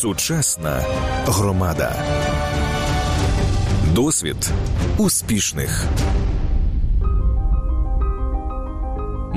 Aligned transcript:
Сучасна 0.00 0.84
громада. 1.26 1.92
Досвід 3.94 4.50
успішних. 4.98 5.86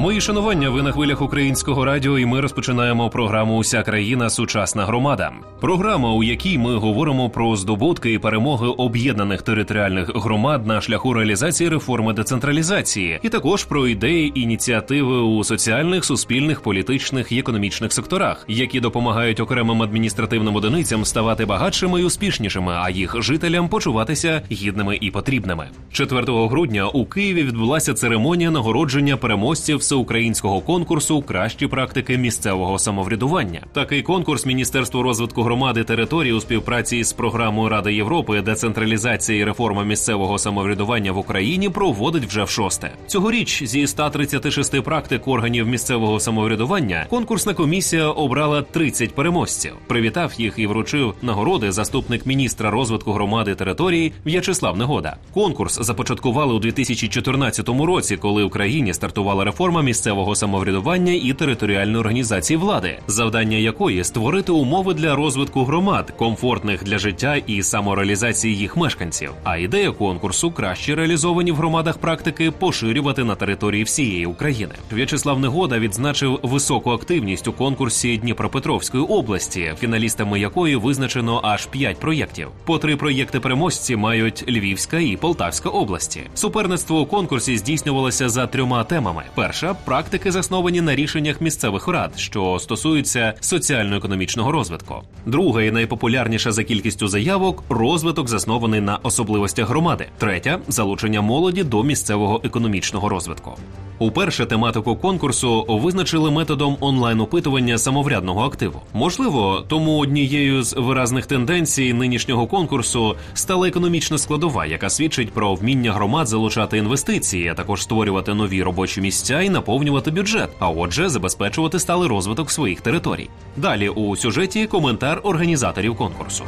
Мої 0.01 0.21
шанування 0.21 0.69
ви 0.69 0.83
на 0.83 0.91
хвилях 0.91 1.21
українського 1.21 1.85
радіо, 1.85 2.19
і 2.19 2.25
ми 2.25 2.41
розпочинаємо 2.41 3.09
програму 3.09 3.57
Уся 3.57 3.83
країна 3.83 4.29
сучасна 4.29 4.85
громада. 4.85 5.31
Програма, 5.59 6.13
у 6.13 6.23
якій 6.23 6.57
ми 6.57 6.75
говоримо 6.75 7.29
про 7.29 7.55
здобутки 7.55 8.13
і 8.13 8.19
перемоги 8.19 8.67
об'єднаних 8.67 9.41
територіальних 9.41 10.15
громад 10.15 10.67
на 10.67 10.81
шляху 10.81 11.13
реалізації 11.13 11.69
реформи 11.69 12.13
децентралізації, 12.13 13.19
і 13.23 13.29
також 13.29 13.63
про 13.63 13.87
ідеї 13.87 14.39
ініціативи 14.41 15.21
у 15.21 15.43
соціальних, 15.43 16.05
суспільних, 16.05 16.61
політичних 16.61 17.31
і 17.31 17.39
економічних 17.39 17.93
секторах, 17.93 18.45
які 18.47 18.79
допомагають 18.79 19.39
окремим 19.39 19.83
адміністративним 19.83 20.55
одиницям 20.55 21.05
ставати 21.05 21.45
багатшими 21.45 22.01
і 22.01 22.03
успішнішими, 22.03 22.73
а 22.75 22.89
їх 22.89 23.21
жителям 23.21 23.69
почуватися 23.69 24.41
гідними 24.51 24.97
і 25.01 25.11
потрібними. 25.11 25.67
4 25.91 26.23
грудня 26.47 26.87
у 26.87 27.05
Києві 27.05 27.43
відбулася 27.43 27.93
церемонія 27.93 28.51
нагородження 28.51 29.17
переможців 29.17 29.83
всеукраїнського 29.91 30.61
конкурсу 30.61 31.21
Кращі 31.21 31.67
практики 31.67 32.17
місцевого 32.17 32.79
самоврядування. 32.79 33.61
Такий 33.73 34.01
конкурс 34.01 34.45
Міністерство 34.45 35.03
розвитку 35.03 35.43
громади 35.43 35.83
території 35.83 36.33
у 36.33 36.41
співпраці 36.41 37.03
з 37.03 37.13
програмою 37.13 37.69
Ради 37.69 37.93
Європи 37.93 38.41
децентралізація 38.41 39.39
і 39.39 39.43
реформа 39.43 39.83
місцевого 39.83 40.37
самоврядування 40.37 41.11
в 41.11 41.17
Україні 41.17 41.69
проводить 41.69 42.25
вже 42.25 42.43
в 42.43 42.49
шосте. 42.49 42.91
Цьогоріч 43.07 43.63
зі 43.63 43.87
136 43.87 44.81
практик 44.81 45.27
органів 45.27 45.67
місцевого 45.67 46.19
самоврядування 46.19 47.05
конкурсна 47.09 47.53
комісія 47.53 48.07
обрала 48.07 48.61
30 48.61 49.15
переможців. 49.15 49.73
Привітав 49.87 50.33
їх 50.37 50.53
і 50.57 50.67
вручив 50.67 51.13
нагороди 51.21 51.71
заступник 51.71 52.25
міністра 52.25 52.69
розвитку 52.69 53.11
громади 53.11 53.55
території 53.55 54.13
В'ячеслав 54.25 54.77
Негода. 54.77 55.15
Конкурс 55.33 55.79
започаткували 55.81 56.53
у 56.53 56.59
2014 56.59 57.69
році, 57.69 58.17
коли 58.17 58.43
в 58.43 58.47
Україні 58.47 58.93
стартувала 58.93 59.43
реформа 59.43 59.70
місцевого 59.79 60.35
самоврядування 60.35 61.13
і 61.13 61.33
територіальної 61.33 61.97
організації 61.97 62.57
влади, 62.57 62.99
завдання 63.07 63.57
якої 63.57 64.03
створити 64.03 64.51
умови 64.51 64.93
для 64.93 65.15
розвитку 65.15 65.63
громад, 65.63 66.13
комфортних 66.17 66.83
для 66.83 66.97
життя 66.97 67.35
і 67.47 67.63
самореалізації 67.63 68.55
їх 68.55 68.77
мешканців. 68.77 69.31
А 69.43 69.57
ідея 69.57 69.91
конкурсу 69.91 70.51
краще 70.51 70.95
реалізовані 70.95 71.51
в 71.51 71.55
громадах 71.55 71.97
практики 71.97 72.51
поширювати 72.51 73.23
на 73.23 73.35
території 73.35 73.83
всієї 73.83 74.25
України. 74.25 74.73
В'ячеслав 74.91 75.39
Негода 75.39 75.79
відзначив 75.79 76.39
високу 76.43 76.91
активність 76.91 77.47
у 77.47 77.53
конкурсі 77.53 78.17
Дніпропетровської 78.17 79.03
області, 79.03 79.73
фіналістами 79.79 80.39
якої 80.39 80.75
визначено 80.75 81.41
аж 81.43 81.65
п'ять 81.65 81.99
проєктів. 81.99 82.47
По 82.65 82.77
три 82.77 82.95
проєкти 82.95 83.39
переможці 83.39 83.95
мають 83.95 84.43
Львівська 84.49 84.99
і 84.99 85.17
Полтавська 85.17 85.69
області. 85.69 86.21
Суперництво 86.33 86.99
у 87.01 87.05
конкурсі 87.05 87.57
здійснювалося 87.57 88.29
за 88.29 88.47
трьома 88.47 88.83
темами: 88.83 89.23
перша 89.61 89.73
практики 89.73 90.31
засновані 90.31 90.81
на 90.81 90.95
рішеннях 90.95 91.41
місцевих 91.41 91.87
рад, 91.87 92.19
що 92.19 92.59
стосуються 92.59 93.33
соціально-економічного 93.39 94.51
розвитку. 94.51 94.95
Друга 95.25 95.63
і 95.63 95.71
найпопулярніша 95.71 96.51
за 96.51 96.63
кількістю 96.63 97.07
заявок 97.07 97.63
розвиток 97.69 98.29
заснований 98.29 98.81
на 98.81 98.97
особливостях 98.97 99.69
громади. 99.69 100.05
Третя 100.17 100.59
залучення 100.67 101.21
молоді 101.21 101.63
до 101.63 101.83
місцевого 101.83 102.41
економічного 102.43 103.09
розвитку. 103.09 103.57
Уперше 104.01 104.45
тематику 104.45 104.95
конкурсу 104.95 105.65
визначили 105.69 106.31
методом 106.31 106.77
онлайн-опитування 106.79 107.77
самоврядного 107.77 108.41
активу. 108.41 108.81
Можливо, 108.93 109.65
тому 109.67 109.97
однією 109.97 110.63
з 110.63 110.73
виразних 110.73 111.25
тенденцій 111.25 111.93
нинішнього 111.93 112.47
конкурсу 112.47 113.15
стала 113.33 113.67
економічна 113.67 114.17
складова, 114.17 114.65
яка 114.65 114.89
свідчить 114.89 115.33
про 115.33 115.55
вміння 115.55 115.93
громад 115.93 116.27
залучати 116.27 116.77
інвестиції, 116.77 117.47
а 117.47 117.53
також 117.53 117.83
створювати 117.83 118.33
нові 118.33 118.63
робочі 118.63 119.01
місця 119.01 119.41
і 119.41 119.49
наповнювати 119.51 120.11
бюджет, 120.11 120.49
а 120.59 120.69
отже, 120.69 121.09
забезпечувати 121.09 121.79
сталий 121.79 122.09
розвиток 122.09 122.51
своїх 122.51 122.81
територій. 122.81 123.29
Далі 123.57 123.89
у 123.89 124.15
сюжеті 124.15 124.67
коментар 124.67 125.21
організаторів 125.23 125.97
конкурсу. 125.97 126.43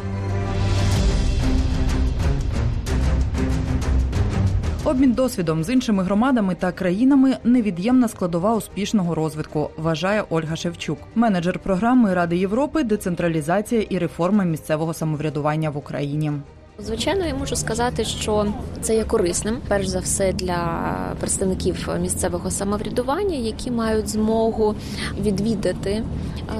Обмін 4.85 5.11
досвідом 5.11 5.63
з 5.63 5.69
іншими 5.69 6.03
громадами 6.03 6.55
та 6.55 6.71
країнами 6.71 7.37
невід'ємна 7.43 8.07
складова 8.07 8.55
успішного 8.55 9.15
розвитку, 9.15 9.69
вважає 9.77 10.23
Ольга 10.29 10.55
Шевчук, 10.55 10.97
менеджер 11.15 11.59
програми 11.59 12.13
Ради 12.13 12.37
Європи, 12.37 12.83
децентралізація 12.83 13.81
і 13.81 13.97
реформа 13.97 14.43
місцевого 14.43 14.93
самоврядування 14.93 15.69
в 15.69 15.77
Україні. 15.77 16.31
Звичайно, 16.79 17.25
я 17.25 17.35
можу 17.35 17.55
сказати, 17.55 18.05
що 18.05 18.45
це 18.81 18.95
є 18.95 19.03
корисним, 19.03 19.57
перш 19.67 19.87
за 19.87 19.99
все, 19.99 20.33
для 20.33 20.83
представників 21.19 21.89
місцевого 22.01 22.51
самоврядування, 22.51 23.35
які 23.35 23.71
мають 23.71 24.09
змогу 24.09 24.75
відвідати 25.19 26.03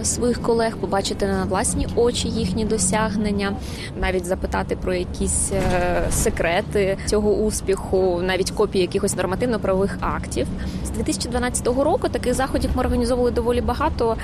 своїх 0.04 0.42
колег, 0.42 0.78
побачити 0.78 1.28
на 1.28 1.44
власні 1.44 1.88
очі 1.96 2.28
їхні 2.28 2.66
досягнення, 2.66 3.56
навіть 4.02 4.26
запитати 4.26 4.78
про 4.82 4.94
якісь 4.94 5.52
е, 5.52 6.02
секрети 6.12 6.98
цього 7.06 7.32
успіху, 7.34 8.20
навіть 8.24 8.52
копії 8.52 8.82
якихось 8.82 9.16
нормативно-правових 9.16 9.98
актів. 10.02 10.48
З 10.86 10.90
2012 10.90 11.68
року 11.68 12.10
таких 12.10 12.34
заходів 12.34 12.70
ми 12.76 12.82
організовували 12.82 13.32
доволі 13.32 13.62
багато. 13.62 14.18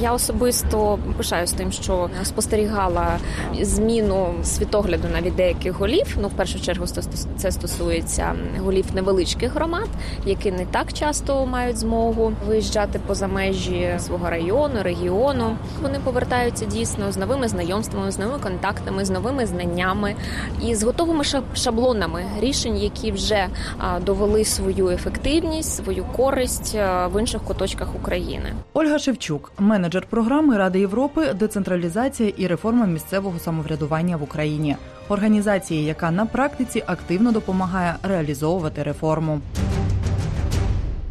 Я 0.00 0.12
особисто 0.12 0.98
пишаюсь 1.16 1.52
тим, 1.52 1.72
що 1.72 2.10
спостерігала 2.22 3.18
зміну 3.60 4.34
світогляду 4.44 5.08
навіть 5.12 5.34
деяких 5.34 5.72
голів. 5.72 6.16
Ну, 6.20 6.28
в 6.28 6.32
першу 6.32 6.60
чергу, 6.60 6.86
це 7.36 7.52
стосується 7.52 8.34
голів 8.58 8.84
невеличких 8.94 9.54
громад, 9.54 9.88
які 10.26 10.52
не 10.52 10.66
так 10.66 10.92
часто 10.92 11.46
мають 11.46 11.78
змогу 11.78 12.32
виїжджати 12.48 13.00
поза 13.06 13.26
межі 13.26 13.94
свого 13.98 14.30
району, 14.30 14.82
регіону. 14.82 15.56
Вони 15.82 15.98
повертаються 16.04 16.64
дійсно 16.64 17.12
з 17.12 17.16
новими 17.16 17.48
знайомствами, 17.48 18.10
з 18.10 18.18
новими 18.18 18.38
контактами, 18.38 19.04
з 19.04 19.10
новими 19.10 19.46
знаннями 19.46 20.14
і 20.66 20.74
з 20.74 20.82
готовими 20.82 21.24
шаблонами 21.54 22.24
рішень, 22.40 22.76
які 22.76 23.12
вже 23.12 23.46
довели 24.06 24.44
свою 24.44 24.88
ефективність, 24.88 25.76
свою 25.76 26.04
користь 26.04 26.74
в 27.12 27.20
інших 27.20 27.42
куточках 27.42 27.96
України. 27.96 28.52
Ольга 28.72 28.98
Шевчук, 28.98 29.52
менеджер 29.58 30.06
програми 30.10 30.58
Ради 30.58 30.80
Європи, 30.80 31.32
децентралізація 31.34 32.32
і 32.36 32.46
реформа 32.46 32.86
місцевого 32.86 33.38
самоврядування 33.38 34.16
в 34.16 34.22
Україні 34.22 34.76
організації, 35.12 35.84
яка 35.84 36.10
на 36.10 36.26
практиці 36.26 36.82
активно 36.86 37.32
допомагає 37.32 37.94
реалізовувати 38.02 38.82
реформу. 38.82 39.40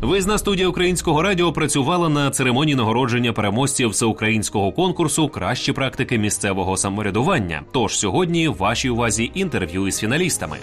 Визна 0.01 0.37
студія 0.37 0.67
українського 0.67 1.21
радіо 1.21 1.53
працювала 1.53 2.09
на 2.09 2.31
церемонії 2.31 2.75
нагородження 2.75 3.33
переможців 3.33 3.89
всеукраїнського 3.89 4.71
конкурсу 4.71 5.29
Кращі 5.29 5.73
практики 5.73 6.17
місцевого 6.17 6.77
самоврядування. 6.77 7.61
Тож 7.71 7.99
сьогодні 7.99 8.47
вашій 8.47 8.89
увазі 8.89 9.31
інтерв'ю 9.33 9.87
із 9.87 9.99
фіналістами. 9.99 10.57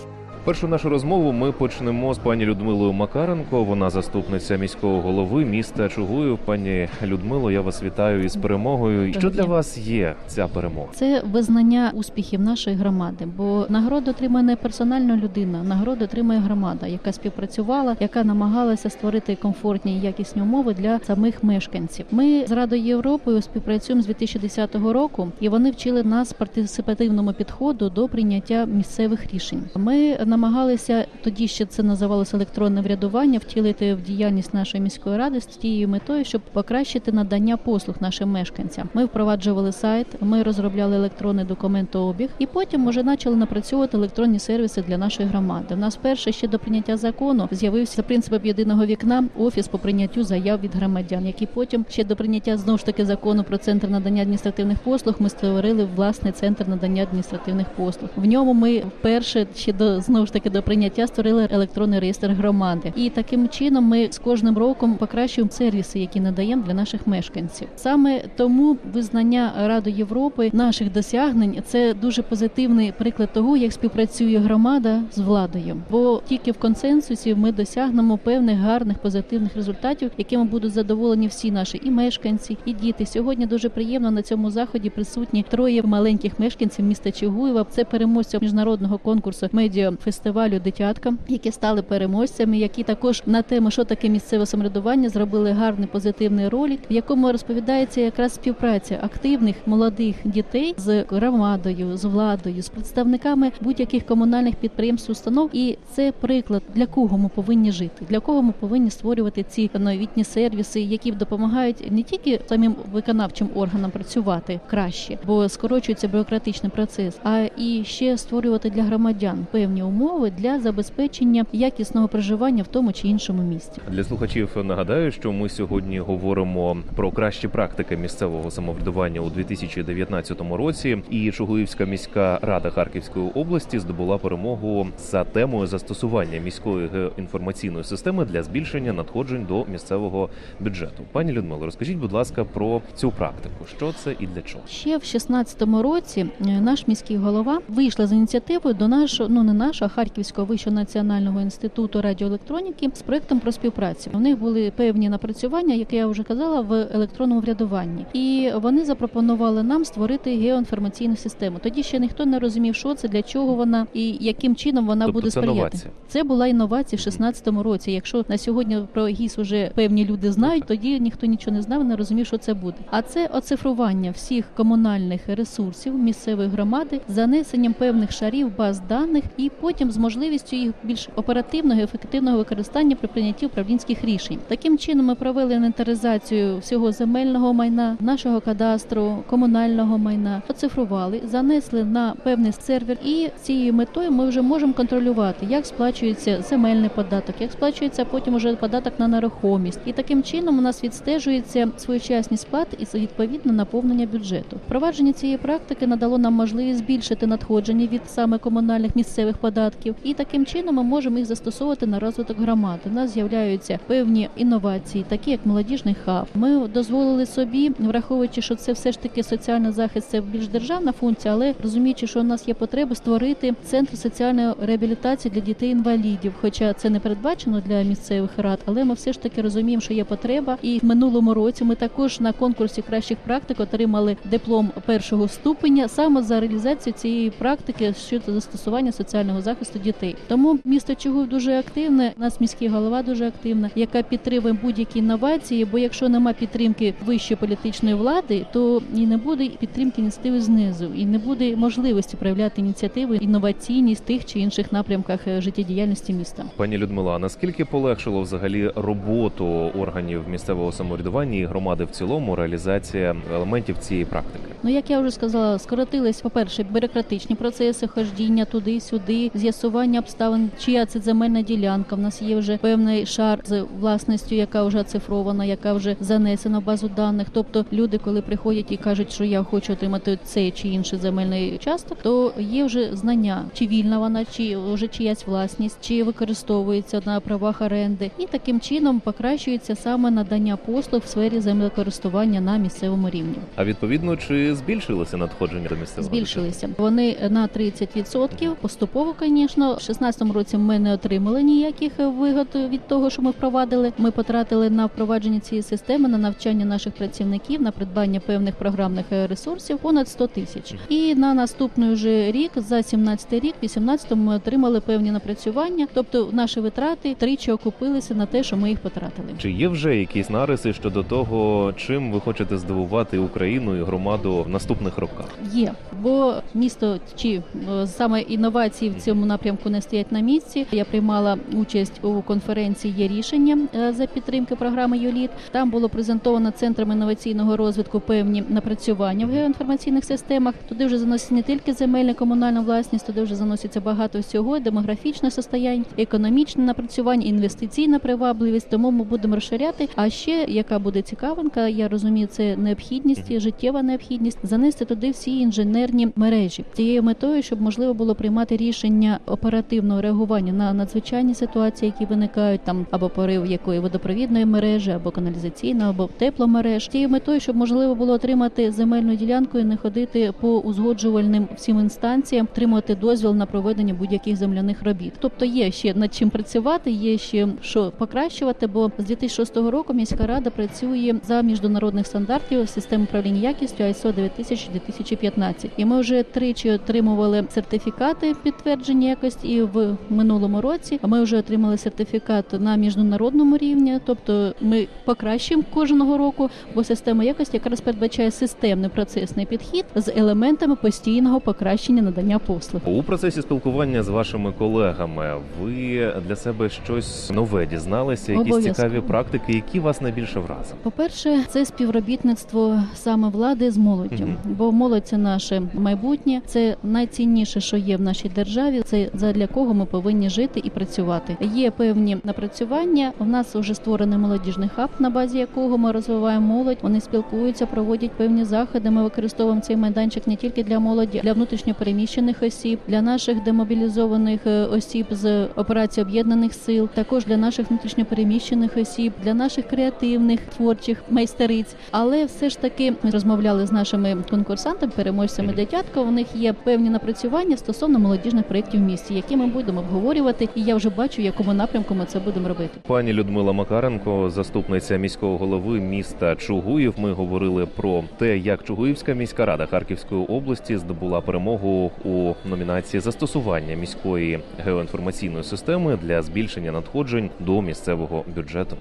Першу 0.48 0.68
нашу 0.68 0.88
розмову 0.88 1.32
ми 1.32 1.52
почнемо 1.52 2.14
з 2.14 2.18
пані 2.18 2.44
Людмилою 2.44 2.92
Макаренко. 2.92 3.64
Вона 3.64 3.90
заступниця 3.90 4.56
міського 4.56 5.00
голови 5.00 5.44
міста 5.44 5.88
Чугуїв. 5.88 6.38
Пані 6.44 6.88
Людмило, 7.04 7.50
я 7.50 7.60
вас 7.60 7.82
вітаю 7.82 8.24
із 8.24 8.36
перемогою. 8.36 9.12
Що 9.12 9.30
для 9.30 9.44
вас 9.44 9.78
є 9.78 10.14
ця 10.26 10.48
перемога? 10.48 10.88
Це 10.92 11.22
визнання 11.32 11.90
успіхів 11.94 12.40
нашої 12.40 12.76
громади, 12.76 13.28
бо 13.36 13.66
нагороду 13.68 14.10
отримує 14.10 14.44
не 14.44 14.56
персональна 14.56 15.16
людина, 15.16 15.62
нагороду 15.62 16.04
отримує 16.04 16.38
громада, 16.38 16.86
яка 16.86 17.12
співпрацювала, 17.12 17.96
яка 18.00 18.24
намагалася 18.24 18.90
створити 18.90 19.36
комфортні 19.36 19.96
і 19.96 20.00
якісні 20.00 20.42
умови 20.42 20.74
для 20.74 20.98
самих 20.98 21.44
мешканців. 21.44 22.06
Ми 22.10 22.46
з 22.46 22.52
Радою 22.52 22.82
Європою 22.82 23.42
співпрацюємо 23.42 24.02
з 24.02 24.06
2010 24.06 24.74
року, 24.74 25.28
і 25.40 25.48
вони 25.48 25.70
вчили 25.70 26.02
нас 26.02 26.32
партисипативному 26.32 27.32
підходу 27.32 27.90
до 27.90 28.08
прийняття 28.08 28.66
місцевих 28.66 29.34
рішень. 29.34 29.62
Ми 29.74 30.18
намагалися 30.38 31.06
тоді 31.24 31.48
ще 31.48 31.66
це 31.66 31.82
називалося 31.82 32.36
електронне 32.36 32.80
врядування, 32.80 33.38
втілити 33.38 33.94
в 33.94 34.02
діяльність 34.02 34.54
нашої 34.54 34.82
міської 34.82 35.16
ради 35.16 35.40
з 35.40 35.46
тією 35.46 35.88
метою, 35.88 36.24
щоб 36.24 36.40
покращити 36.52 37.12
надання 37.12 37.56
послуг 37.56 37.96
нашим 38.00 38.30
мешканцям. 38.30 38.88
Ми 38.94 39.04
впроваджували 39.04 39.72
сайт, 39.72 40.06
ми 40.20 40.42
розробляли 40.42 40.96
електронний 40.96 41.44
документообіг, 41.44 42.28
і 42.38 42.46
потім 42.46 42.88
вже 42.88 43.04
почали 43.04 43.36
напрацьовувати 43.36 43.96
електронні 43.96 44.38
сервіси 44.38 44.84
для 44.88 44.98
нашої 44.98 45.28
громади. 45.28 45.74
У 45.74 45.76
нас 45.76 45.96
перше 45.96 46.32
ще 46.32 46.48
до 46.48 46.58
прийняття 46.58 46.96
закону 46.96 47.48
з'явився 47.50 47.96
за 47.96 48.02
принципом 48.02 48.40
єдиного 48.44 48.86
вікна 48.86 49.24
офіс 49.38 49.68
по 49.68 49.78
прийняттю 49.78 50.24
заяв 50.24 50.60
від 50.60 50.74
громадян, 50.74 51.26
які 51.26 51.46
потім 51.46 51.84
ще 51.90 52.04
до 52.04 52.16
прийняття 52.16 52.56
знову 52.56 52.78
ж 52.78 52.86
таки 52.86 53.04
закону 53.04 53.44
про 53.44 53.58
центр 53.58 53.88
надання 53.88 54.22
адміністративних 54.22 54.78
послуг. 54.78 55.14
Ми 55.18 55.28
створили 55.28 55.88
власний 55.96 56.32
центр 56.32 56.68
надання 56.68 57.02
адміністративних 57.02 57.66
послуг. 57.68 58.10
В 58.16 58.24
ньому 58.24 58.54
ми 58.54 58.78
вперше 58.78 59.46
ще 59.56 59.72
до 59.72 60.00
знову 60.00 60.27
ж 60.28 60.32
таки 60.32 60.50
до 60.50 60.62
прийняття 60.62 61.06
створили 61.06 61.48
електронний 61.50 62.00
реєстр 62.00 62.30
громади. 62.30 62.92
І 62.96 63.10
таким 63.10 63.48
чином 63.48 63.84
ми 63.84 64.08
з 64.10 64.18
кожним 64.18 64.58
роком 64.58 64.94
покращуємо 64.94 65.50
сервіси, 65.50 65.98
які 65.98 66.20
надаємо 66.20 66.62
для 66.66 66.74
наших 66.74 67.06
мешканців. 67.06 67.68
Саме 67.76 68.20
тому 68.36 68.76
визнання 68.92 69.52
Ради 69.58 69.90
Європи 69.90 70.50
наших 70.52 70.92
досягнень 70.92 71.62
це 71.66 71.94
дуже 71.94 72.22
позитивний 72.22 72.92
приклад 72.98 73.32
того, 73.32 73.56
як 73.56 73.72
співпрацює 73.72 74.38
громада 74.38 75.02
з 75.12 75.18
владою. 75.18 75.76
Бо 75.90 76.22
тільки 76.28 76.52
в 76.52 76.58
консенсусі 76.58 77.34
ми 77.34 77.52
досягнемо 77.52 78.18
певних 78.18 78.58
гарних 78.58 78.98
позитивних 78.98 79.56
результатів, 79.56 80.10
якими 80.18 80.44
будуть 80.44 80.72
задоволені 80.72 81.26
всі 81.26 81.50
наші 81.50 81.80
і 81.84 81.90
мешканці, 81.90 82.56
і 82.64 82.72
діти. 82.72 83.06
Сьогодні 83.06 83.46
дуже 83.46 83.68
приємно 83.68 84.10
на 84.10 84.22
цьому 84.22 84.50
заході 84.50 84.90
присутні 84.90 85.44
троє 85.50 85.82
маленьких 85.82 86.38
мешканців 86.38 86.84
міста 86.84 87.12
Чигуєва. 87.12 87.66
Це 87.70 87.84
переможця 87.84 88.38
міжнародного 88.42 88.98
конкурсу 88.98 89.48
медіафестивалю 89.52 90.17
Дитятка, 90.64 91.14
які 91.28 91.52
стали 91.52 91.82
переможцями, 91.82 92.58
які 92.58 92.82
також 92.82 93.22
на 93.26 93.42
тему, 93.42 93.70
що 93.70 93.84
таке 93.84 94.08
місцеве 94.08 94.46
самоврядування, 94.46 95.08
зробили 95.08 95.52
гарний 95.52 95.88
позитивний 95.92 96.48
ролик, 96.48 96.80
в 96.90 96.92
якому 96.92 97.32
розповідається 97.32 98.00
якраз 98.00 98.34
співпраця 98.34 98.98
активних 99.02 99.56
молодих 99.66 100.16
дітей 100.24 100.74
з 100.76 101.04
громадою, 101.10 101.96
з 101.96 102.04
владою, 102.04 102.62
з 102.62 102.68
представниками 102.68 103.52
будь-яких 103.60 104.06
комунальних 104.06 104.54
підприємств, 104.54 105.12
установ. 105.12 105.50
І 105.52 105.78
це 105.92 106.12
приклад 106.12 106.62
для 106.74 106.86
кого 106.86 107.18
ми 107.18 107.28
повинні 107.34 107.72
жити, 107.72 108.06
для 108.08 108.20
кого 108.20 108.42
ми 108.42 108.52
повинні 108.60 108.90
створювати 108.90 109.42
ці 109.42 109.70
новітні 109.78 110.24
сервіси, 110.24 110.80
які 110.80 111.12
допомагають 111.12 111.90
не 111.90 112.02
тільки 112.02 112.40
самим 112.48 112.76
виконавчим 112.92 113.48
органам 113.54 113.90
працювати 113.90 114.60
краще, 114.70 115.18
бо 115.26 115.48
скорочується 115.48 116.08
бюрократичний 116.08 116.72
процес, 116.74 117.18
а 117.24 117.46
і 117.56 117.84
ще 117.84 118.18
створювати 118.18 118.70
для 118.70 118.82
громадян 118.82 119.46
певні 119.52 119.82
умови 119.82 119.97
для 120.38 120.60
забезпечення 120.60 121.44
якісного 121.52 122.08
проживання 122.08 122.62
в 122.62 122.66
тому 122.66 122.92
чи 122.92 123.08
іншому 123.08 123.42
місті. 123.42 123.80
Для 123.90 124.04
слухачів 124.04 124.50
нагадаю, 124.64 125.12
що 125.12 125.32
ми 125.32 125.48
сьогодні 125.48 125.98
говоримо 125.98 126.76
про 126.96 127.10
кращі 127.10 127.48
практики 127.48 127.96
місцевого 127.96 128.50
самоврядування 128.50 129.20
у 129.20 129.30
2019 129.30 130.40
році. 130.50 131.02
І 131.10 131.32
Чугуївська 131.32 131.84
міська 131.84 132.38
рада 132.42 132.70
Харківської 132.70 133.30
області 133.34 133.78
здобула 133.78 134.18
перемогу 134.18 134.86
за 134.98 135.24
темою 135.24 135.66
застосування 135.66 136.38
міської 136.40 136.88
геоінформаційної 136.88 137.84
системи 137.84 138.24
для 138.24 138.42
збільшення 138.42 138.92
надходжень 138.92 139.44
до 139.48 139.64
місцевого 139.64 140.28
бюджету. 140.60 141.02
Пані 141.12 141.32
Людмило, 141.32 141.64
розкажіть, 141.64 141.96
будь 141.98 142.12
ласка, 142.12 142.44
про 142.44 142.82
цю 142.96 143.10
практику. 143.10 143.66
Що 143.76 143.92
це 143.92 144.14
і 144.20 144.26
для 144.26 144.42
чого? 144.42 144.64
Ще 144.68 144.98
в 144.98 145.00
16-му 145.00 145.82
році 145.82 146.26
е, 146.40 146.60
наш 146.60 146.88
міський 146.88 147.16
голова 147.16 147.60
вийшла 147.68 148.06
з 148.06 148.12
ініціативою 148.12 148.74
до 148.74 148.88
нашого, 148.88 149.28
ну 149.28 149.42
не 149.42 149.52
нашого 149.52 149.87
Харківського 149.88 150.46
вищого 150.46 150.76
національного 150.76 151.40
інституту 151.40 152.02
радіоелектроніки 152.02 152.90
з 152.94 153.02
проектом 153.02 153.40
про 153.40 153.52
співпрацю. 153.52 154.10
У 154.14 154.18
них 154.18 154.38
були 154.38 154.72
певні 154.76 155.08
напрацювання, 155.08 155.74
як 155.74 155.92
я 155.92 156.06
вже 156.06 156.22
казала, 156.22 156.60
в 156.60 156.72
електронному 156.94 157.40
врядуванні, 157.40 158.06
і 158.12 158.50
вони 158.62 158.84
запропонували 158.84 159.62
нам 159.62 159.84
створити 159.84 160.36
геоінформаційну 160.36 161.16
систему. 161.16 161.58
Тоді 161.62 161.82
ще 161.82 161.98
ніхто 161.98 162.26
не 162.26 162.38
розумів, 162.38 162.74
що 162.74 162.94
це 162.94 163.08
для 163.08 163.22
чого 163.22 163.54
вона 163.54 163.86
і 163.94 164.16
яким 164.20 164.56
чином 164.56 164.86
вона 164.86 165.04
Тобто 165.04 165.18
буде 165.20 165.30
це 165.30 165.40
сприяти. 165.40 165.56
новація? 165.58 165.92
Це 166.08 166.22
була 166.22 166.46
інновація 166.46 167.02
в 167.04 167.08
16-му 167.08 167.62
році. 167.62 167.92
Якщо 167.92 168.24
на 168.28 168.38
сьогодні 168.38 168.78
про 168.92 169.06
ГІС 169.06 169.38
вже 169.38 169.70
певні 169.74 170.04
люди 170.04 170.32
знають, 170.32 170.64
тоді 170.66 171.00
ніхто 171.00 171.26
нічого 171.26 171.56
не 171.56 171.62
знав, 171.62 171.84
не 171.84 171.96
розумів, 171.96 172.26
що 172.26 172.38
це 172.38 172.54
буде. 172.54 172.76
А 172.90 173.02
це 173.02 173.26
оцифрування 173.26 174.10
всіх 174.10 174.44
комунальних 174.56 175.20
ресурсів 175.28 175.94
місцевої 175.98 176.48
громади, 176.48 177.00
занесенням 177.08 177.72
певних 177.72 178.12
шарів 178.12 178.56
баз 178.56 178.80
даних, 178.88 179.24
і 179.36 179.50
потім 179.60 179.77
з 179.86 179.96
можливістю 179.96 180.56
їх 180.56 180.72
більш 180.82 181.08
оперативного 181.16 181.80
і 181.80 181.84
ефективного 181.84 182.36
використання 182.36 182.96
при 182.96 183.08
прийнятті 183.08 183.46
управлінських 183.46 184.04
рішень. 184.04 184.38
Таким 184.48 184.78
чином 184.78 185.06
ми 185.06 185.14
провели 185.14 185.54
інвентаризацію 185.54 186.58
всього 186.58 186.92
земельного 186.92 187.52
майна, 187.52 187.96
нашого 188.00 188.40
кадастру, 188.40 189.24
комунального 189.26 189.98
майна, 189.98 190.42
оцифрували, 190.48 191.20
занесли 191.24 191.84
на 191.84 192.14
певний 192.24 192.52
сервер, 192.52 192.96
і 193.04 193.28
цією 193.42 193.74
метою 193.74 194.12
ми 194.12 194.28
вже 194.28 194.42
можемо 194.42 194.72
контролювати, 194.72 195.46
як 195.50 195.66
сплачується 195.66 196.42
земельний 196.42 196.90
податок, 196.94 197.34
як 197.40 197.52
сплачується 197.52 198.04
потім 198.04 198.34
уже 198.34 198.56
податок 198.56 198.92
на 198.98 199.08
нерухомість. 199.08 199.80
І 199.86 199.92
таким 199.92 200.22
чином 200.22 200.58
у 200.58 200.60
нас 200.60 200.84
відстежується 200.84 201.68
своєчасні 201.76 202.36
сплати 202.36 202.76
і 202.80 202.98
відповідне 202.98 203.52
наповнення 203.52 204.06
бюджету. 204.06 204.56
Впровадження 204.66 205.12
цієї 205.12 205.38
практики 205.38 205.86
надало 205.86 206.18
нам 206.18 206.34
можливість 206.34 206.78
збільшити 206.78 207.26
надходження 207.26 207.86
від 207.86 208.00
саме 208.06 208.38
комунальних 208.38 208.96
місцевих 208.96 209.38
податків, 209.38 209.67
і 210.04 210.14
таким 210.14 210.46
чином 210.46 210.74
ми 210.74 210.82
можемо 210.82 211.18
їх 211.18 211.26
застосовувати 211.26 211.86
на 211.86 211.98
розвиток 211.98 212.38
громади. 212.38 212.80
У 212.86 212.90
нас 212.90 213.14
з'являються 213.14 213.78
певні 213.86 214.28
інновації, 214.36 215.04
такі 215.08 215.30
як 215.30 215.46
молодіжний 215.46 215.96
хаб. 216.04 216.26
Ми 216.34 216.68
дозволили 216.68 217.26
собі, 217.26 217.72
враховуючи, 217.78 218.42
що 218.42 218.54
це 218.54 218.72
все 218.72 218.92
ж 218.92 219.00
таки 219.00 219.22
соціальний 219.22 219.72
захист, 219.72 220.10
це 220.10 220.20
більш 220.20 220.48
державна 220.48 220.92
функція, 220.92 221.34
але 221.34 221.54
розуміючи, 221.62 222.06
що 222.06 222.20
у 222.20 222.22
нас 222.22 222.48
є 222.48 222.54
потреба 222.54 222.94
створити 222.94 223.54
центр 223.64 223.98
соціальної 223.98 224.52
реабілітації 224.62 225.34
для 225.34 225.40
дітей-інвалідів. 225.40 226.32
Хоча 226.40 226.72
це 226.72 226.90
не 226.90 227.00
передбачено 227.00 227.62
для 227.66 227.82
місцевих 227.82 228.30
рад, 228.36 228.58
але 228.66 228.84
ми 228.84 228.94
все 228.94 229.12
ж 229.12 229.22
таки 229.22 229.42
розуміємо, 229.42 229.80
що 229.80 229.94
є 229.94 230.04
потреба. 230.04 230.58
І 230.62 230.78
в 230.78 230.84
минулому 230.84 231.34
році 231.34 231.64
ми 231.64 231.74
також 231.74 232.20
на 232.20 232.32
конкурсі 232.32 232.82
кращих 232.82 233.18
практик 233.18 233.60
отримали 233.60 234.16
диплом 234.24 234.70
першого 234.86 235.28
ступеня 235.28 235.88
саме 235.88 236.22
за 236.22 236.40
реалізацію 236.40 236.92
цієї 236.92 237.30
практики 237.30 237.94
щодо 238.06 238.32
застосування 238.32 238.92
соціального 238.92 239.40
захисту 239.40 239.57
дітей. 239.84 240.16
Тому 240.28 240.58
місто 240.64 240.94
Чугуїв 240.94 241.28
дуже 241.28 241.58
активне. 241.58 242.12
у 242.16 242.20
Нас 242.20 242.40
міський 242.40 242.68
голова 242.68 243.02
дуже 243.02 243.26
активна, 243.28 243.70
яка 243.74 244.02
підтримує 244.02 244.56
будь-які 244.62 244.98
інновації. 244.98 245.64
Бо 245.64 245.78
якщо 245.78 246.08
нема 246.08 246.32
підтримки 246.32 246.94
вищої 247.06 247.38
політичної 247.40 247.94
влади, 247.94 248.46
то 248.52 248.82
і 248.94 249.06
не 249.06 249.16
буде 249.16 249.48
підтримки 249.48 250.00
ініціативи 250.00 250.40
знизу, 250.40 250.90
і 250.96 251.06
не 251.06 251.18
буде 251.18 251.56
можливості 251.56 252.16
проявляти 252.16 252.60
ініціативи 252.60 253.16
інноваційність 253.16 254.02
в 254.02 254.06
тих 254.06 254.24
чи 254.24 254.38
інших 254.40 254.72
напрямках 254.72 255.26
е, 255.26 255.40
життєдіяльності 255.40 256.12
міста. 256.12 256.44
Пані 256.56 256.78
Людмила, 256.78 257.18
наскільки 257.18 257.64
полегшило 257.64 258.20
взагалі 258.20 258.72
роботу 258.76 259.46
органів 259.78 260.28
місцевого 260.28 260.72
самоврядування 260.72 261.38
і 261.38 261.44
громади 261.44 261.84
в 261.84 261.90
цілому 261.90 262.36
реалізація 262.36 263.16
елементів 263.34 263.78
цієї 263.78 264.04
практики? 264.04 264.44
Ну 264.62 264.70
як 264.70 264.90
я 264.90 265.00
вже 265.00 265.10
сказала, 265.10 265.58
скоротились, 265.58 266.20
по-перше, 266.20 266.66
бюрократичні 266.70 267.36
процеси 267.36 267.86
ходіння 267.86 268.44
туди-сюди, 268.44 269.30
з'ясування 269.52 269.98
обставин, 269.98 270.50
чия 270.58 270.86
це 270.86 271.00
земельна 271.00 271.42
ділянка. 271.42 271.96
В 271.96 271.98
нас 271.98 272.22
є 272.22 272.36
вже 272.36 272.56
певний 272.56 273.06
шар 273.06 273.40
з 273.44 273.64
власністю, 273.80 274.34
яка 274.34 274.64
вже 274.64 274.80
оцифрована, 274.80 275.44
яка 275.44 275.72
вже 275.72 275.96
занесена 276.00 276.58
в 276.58 276.64
базу 276.64 276.90
даних. 276.96 277.26
Тобто 277.32 277.64
люди, 277.72 277.98
коли 277.98 278.22
приходять 278.22 278.72
і 278.72 278.76
кажуть, 278.76 279.12
що 279.12 279.24
я 279.24 279.42
хочу 279.42 279.72
отримати 279.72 280.18
цей 280.24 280.50
чи 280.50 280.68
інший 280.68 280.98
земельний 280.98 281.54
участок, 281.54 281.98
то 282.02 282.32
є 282.38 282.64
вже 282.64 282.96
знання, 282.96 283.44
чи 283.54 283.66
вільна 283.66 283.98
вона, 283.98 284.24
чи 284.24 284.56
вже 284.56 284.88
чиясь 284.88 285.26
власність, 285.26 285.78
чи 285.80 286.02
використовується 286.02 287.02
на 287.04 287.20
правах 287.20 287.60
оренди, 287.60 288.10
і 288.18 288.26
таким 288.26 288.60
чином 288.60 289.00
покращується 289.00 289.74
саме 289.76 290.10
надання 290.10 290.56
послуг 290.56 291.02
в 291.04 291.08
сфері 291.08 291.40
землекористування 291.40 292.40
на 292.40 292.56
місцевому 292.56 293.10
рівні. 293.10 293.36
А 293.56 293.64
відповідно, 293.64 294.16
чи 294.16 294.54
збільшилося 294.54 295.16
надходження 295.16 295.68
до 295.68 295.76
місцевого 295.76 296.14
Збільшилися 296.14 296.68
вони 296.78 297.16
на 297.30 297.48
30%. 297.48 298.54
Поступово, 298.60 299.14
звісно, 299.20 299.37
в 299.46 299.80
16 299.80 300.32
році 300.32 300.58
ми 300.58 300.78
не 300.78 300.94
отримали 300.94 301.42
ніяких 301.42 301.92
вигод 301.98 302.46
від 302.54 302.88
того, 302.88 303.10
що 303.10 303.22
ми 303.22 303.30
впровадили. 303.30 303.92
Ми 303.98 304.10
потратили 304.10 304.70
на 304.70 304.86
впровадження 304.86 305.40
цієї 305.40 305.62
системи, 305.62 306.08
на 306.08 306.18
навчання 306.18 306.64
наших 306.64 306.94
працівників, 306.94 307.62
на 307.62 307.70
придбання 307.70 308.20
певних 308.20 308.54
програмних 308.54 309.06
ресурсів 309.10 309.78
понад 309.78 310.08
100 310.08 310.26
тисяч. 310.26 310.74
І 310.88 311.14
на 311.14 311.34
наступний 311.34 311.92
вже 311.92 312.32
рік, 312.32 312.50
за 312.56 312.82
17 312.82 313.32
рік, 313.32 313.54
18 313.62 314.16
ми 314.16 314.34
отримали 314.34 314.80
певні 314.80 315.10
напрацювання. 315.10 315.86
Тобто 315.94 316.28
наші 316.32 316.60
витрати 316.60 317.14
тричі 317.14 317.52
окупилися 317.52 318.14
на 318.14 318.26
те, 318.26 318.42
що 318.42 318.56
ми 318.56 318.68
їх 318.68 318.78
потратили. 318.78 319.28
Чи 319.38 319.50
є 319.50 319.68
вже 319.68 319.96
якісь 319.96 320.30
нариси 320.30 320.72
щодо 320.72 321.02
того, 321.02 321.72
чим 321.76 322.12
ви 322.12 322.20
хочете 322.20 322.58
здивувати 322.58 323.18
Україну 323.18 323.76
і 323.76 323.82
громаду 323.82 324.42
в 324.42 324.48
наступних 324.48 324.98
роках? 324.98 325.26
Є, 325.52 325.72
бо 326.02 326.34
місто 326.54 326.98
чи 327.16 327.42
саме 327.86 328.20
інновації 328.20 328.90
в 328.90 329.02
цьому 329.02 329.26
напрямку 329.28 329.70
не 329.70 329.80
стоять 329.82 330.12
на 330.12 330.20
місці. 330.20 330.66
Я 330.72 330.84
приймала 330.84 331.38
участь 331.52 332.04
у 332.04 332.22
конференції. 332.22 332.94
Є 332.98 333.08
рішення 333.08 333.58
е, 333.74 333.92
за 333.92 334.06
підтримки 334.06 334.56
програми 334.56 334.98
U-LEAD. 334.98 335.30
Там 335.50 335.70
було 335.70 335.88
презентовано 335.88 336.50
центром 336.50 336.92
інноваційного 336.92 337.56
розвитку 337.56 338.00
певні 338.00 338.44
напрацювання 338.48 339.26
в 339.26 339.30
геоінформаційних 339.30 340.04
системах. 340.04 340.54
Туди 340.68 340.86
вже 340.86 340.98
заносять 340.98 341.30
не 341.30 341.42
тільки 341.42 341.72
земельна 341.72 342.14
комунальна 342.14 342.60
власність, 342.60 343.06
туди 343.06 343.22
вже 343.22 343.34
заноситься 343.34 343.80
багато 343.80 344.20
всього, 344.20 344.58
демографічне 344.58 345.30
состояння, 345.30 345.84
економічне 345.98 346.64
напрацювання, 346.64 347.26
інвестиційна 347.26 347.98
привабливість. 347.98 348.70
Тому 348.70 348.90
ми 348.90 349.04
будемо 349.04 349.34
розширяти. 349.34 349.88
А 349.96 350.10
ще 350.10 350.44
яка 350.48 350.78
буде 350.78 351.02
цікавинка, 351.02 351.68
я 351.68 351.88
розумію, 351.88 352.26
це 352.26 352.56
необхідність, 352.56 353.40
життєва 353.40 353.82
необхідність 353.82 354.38
занести 354.42 354.84
туди 354.84 355.10
всі 355.10 355.38
інженерні 355.38 356.08
мережі 356.16 356.64
цією 356.72 357.02
метою, 357.02 357.42
щоб 357.42 357.60
можливо 357.60 357.94
було 357.94 358.14
приймати 358.14 358.56
рішення 358.56 359.07
забезпечення 359.08 359.18
оперативного 359.26 360.00
реагування 360.00 360.52
на 360.52 360.72
надзвичайні 360.72 361.34
ситуації, 361.34 361.92
які 361.98 362.10
виникають 362.10 362.60
там 362.64 362.86
або 362.90 363.08
порив 363.08 363.46
якої 363.46 363.80
водопровідної 363.80 364.46
мережі, 364.46 364.90
або 364.90 365.10
каналізаційної, 365.10 365.90
або 365.90 366.08
тепломереж. 366.18 366.88
Тією 366.88 367.08
метою, 367.08 367.40
щоб 367.40 367.56
можливо 367.56 367.94
було 367.94 368.12
отримати 368.12 368.72
земельну 368.72 369.14
ділянку 369.16 369.58
і 369.58 369.64
не 369.64 369.76
ходити 369.76 370.32
по 370.40 370.58
узгоджувальним 370.58 371.48
всім 371.56 371.80
інстанціям, 371.80 372.48
отримати 372.52 372.94
дозвіл 372.94 373.34
на 373.34 373.46
проведення 373.46 373.94
будь-яких 373.94 374.36
земляних 374.36 374.82
робіт. 374.82 375.12
Тобто 375.18 375.44
є 375.44 375.70
ще 375.70 375.94
над 375.94 376.14
чим 376.14 376.30
працювати, 376.30 376.90
є 376.90 377.18
ще 377.18 377.48
що 377.60 377.92
покращувати. 377.98 378.66
Бо 378.66 378.90
з 378.98 379.04
2006 379.04 379.56
року 379.56 379.94
міська 379.94 380.26
рада 380.26 380.50
працює 380.50 381.14
за 381.24 381.42
міжнародних 381.42 382.06
стандартів 382.06 382.68
системи 382.68 383.04
управління 383.04 383.40
якістю 383.40 383.84
ISO 383.84 384.30
9000-2015. 384.38 385.70
І 385.76 385.84
ми 385.84 386.00
вже 386.00 386.22
тричі 386.22 386.70
отримували 386.70 387.44
сертифікати 387.50 388.34
підтвердження 388.42 388.97
якості 389.02 389.48
і 389.48 389.62
в 389.62 389.96
минулому 390.10 390.60
році. 390.60 391.00
Ми 391.02 391.22
вже 391.22 391.38
отримали 391.38 391.78
сертифікат 391.78 392.44
на 392.60 392.76
міжнародному 392.76 393.56
рівні, 393.56 393.98
тобто 394.06 394.52
ми 394.60 394.86
покращуємо 395.04 395.64
кожного 395.74 396.18
року, 396.18 396.50
бо 396.74 396.84
система 396.84 397.24
якості 397.24 397.56
якраз 397.56 397.80
передбачає 397.80 398.30
системний 398.30 398.90
процесний 398.90 399.46
підхід 399.46 399.84
з 399.94 400.12
елементами 400.16 400.76
постійного 400.76 401.40
покращення 401.40 402.02
надання 402.02 402.38
послуг. 402.38 402.82
У 402.86 403.02
процесі 403.02 403.42
спілкування 403.42 404.02
з 404.02 404.08
вашими 404.08 404.52
колегами 404.52 405.34
ви 405.62 406.12
для 406.28 406.36
себе 406.36 406.68
щось 406.68 407.30
нове 407.30 407.66
дізналися, 407.66 408.32
якісь 408.32 408.46
Обов'язково. 408.46 408.88
цікаві 408.88 409.00
практики, 409.00 409.52
які 409.52 409.80
вас 409.80 410.00
найбільше 410.00 410.40
вразили? 410.40 410.76
По-перше, 410.82 411.44
це 411.48 411.64
співробітництво 411.64 412.82
саме 412.94 413.28
влади 413.28 413.70
з 413.70 413.76
молоддю, 413.78 414.24
Мгм. 414.24 414.36
бо 414.44 414.72
молодь 414.72 415.06
це 415.06 415.16
наше 415.16 415.62
майбутнє, 415.74 416.40
це 416.46 416.76
найцінніше, 416.82 417.60
що 417.60 417.76
є 417.76 417.96
в 417.96 418.00
нашій 418.00 418.28
державі. 418.28 418.82
Це 418.88 419.10
задля 419.14 419.46
кого 419.46 419.74
ми 419.74 419.86
повинні 419.86 420.30
жити 420.30 420.60
і 420.64 420.70
працювати. 420.70 421.36
Є 421.54 421.70
певні 421.70 422.16
напрацювання. 422.24 423.12
У 423.18 423.24
нас 423.24 423.54
вже 423.54 423.74
створений 423.74 424.18
молодіжний 424.18 424.68
хаб, 424.68 424.90
на 424.98 425.10
базі 425.10 425.38
якого 425.38 425.78
ми 425.78 425.92
розвиваємо 425.92 426.46
молодь. 426.46 426.76
Вони 426.82 427.00
спілкуються, 427.00 427.66
проводять 427.66 428.10
певні 428.10 428.44
заходи. 428.44 428.90
Ми 428.90 429.02
використовуємо 429.02 429.60
цей 429.60 429.76
майданчик 429.76 430.26
не 430.26 430.36
тільки 430.36 430.64
для 430.64 430.78
молоді, 430.78 431.20
для 431.24 431.32
внутрішньопереміщених 431.32 432.42
осіб, 432.42 432.78
для 432.88 433.02
наших 433.02 433.42
демобілізованих 433.42 434.40
е, 434.46 434.64
осіб 434.64 435.06
з 435.10 435.44
операції 435.44 436.04
об'єднаних 436.04 436.54
сил, 436.54 436.88
також 436.94 437.24
для 437.24 437.36
наших 437.36 437.70
внутрішньопереміщених 437.70 438.76
осіб, 438.76 439.12
для 439.24 439.34
наших 439.34 439.66
креативних 439.66 440.40
творчих 440.40 441.02
майстериць. 441.10 441.74
Але 441.90 442.24
все 442.24 442.50
ж 442.50 442.60
таки 442.60 442.94
ми 443.02 443.10
розмовляли 443.10 443.66
з 443.66 443.72
нашими 443.72 444.16
конкурсантами, 444.30 444.92
переможцями 444.96 445.52
дитятка. 445.52 446.00
У 446.00 446.10
них 446.10 446.26
є 446.34 446.52
певні 446.52 446.90
напрацювання 446.90 447.56
стосовно 447.56 447.98
молодіжних 447.98 448.44
проєктів 448.44 448.77
в 448.78 448.82
місті, 448.82 449.14
які 449.14 449.36
ми 449.36 449.46
будемо 449.46 449.80
обговорювати. 449.80 450.48
І 450.54 450.62
я 450.62 450.76
вже 450.76 450.90
бачу, 450.90 451.22
в 451.22 451.24
якому 451.24 451.54
напрямку 451.54 451.94
ми 451.94 452.04
це 452.04 452.20
будемо 452.20 452.48
робити. 452.48 452.80
Пані 452.86 453.12
Людмила 453.12 453.52
Макаренко, 453.52 454.30
заступниця 454.30 454.96
міського 454.96 455.38
голови 455.38 455.80
міста 455.80 456.36
Чугуїв. 456.36 456.94
Ми 456.96 457.12
говорили 457.12 457.66
про 457.66 458.04
те, 458.18 458.38
як 458.38 458.64
Чугуївська 458.64 459.12
міська 459.12 459.46
рада 459.46 459.66
Харківської 459.66 460.24
області 460.24 460.76
здобула 460.76 461.20
перемогу 461.20 461.90
у 462.04 462.34
номінації 462.48 463.00
застосування 463.00 463.74
міської 463.74 464.40
геоінформаційної 464.64 465.44
системи 465.44 465.98
для 466.02 466.22
збільшення 466.22 466.72
надходжень 466.72 467.30
до 467.40 467.62
місцевого 467.62 468.24
бюджету. 468.36 468.76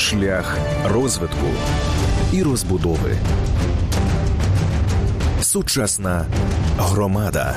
Шлях 0.00 0.58
розвитку 0.88 1.46
і 2.32 2.42
розбудови. 2.42 3.16
Сучасна 5.40 6.26
громада. 6.78 7.56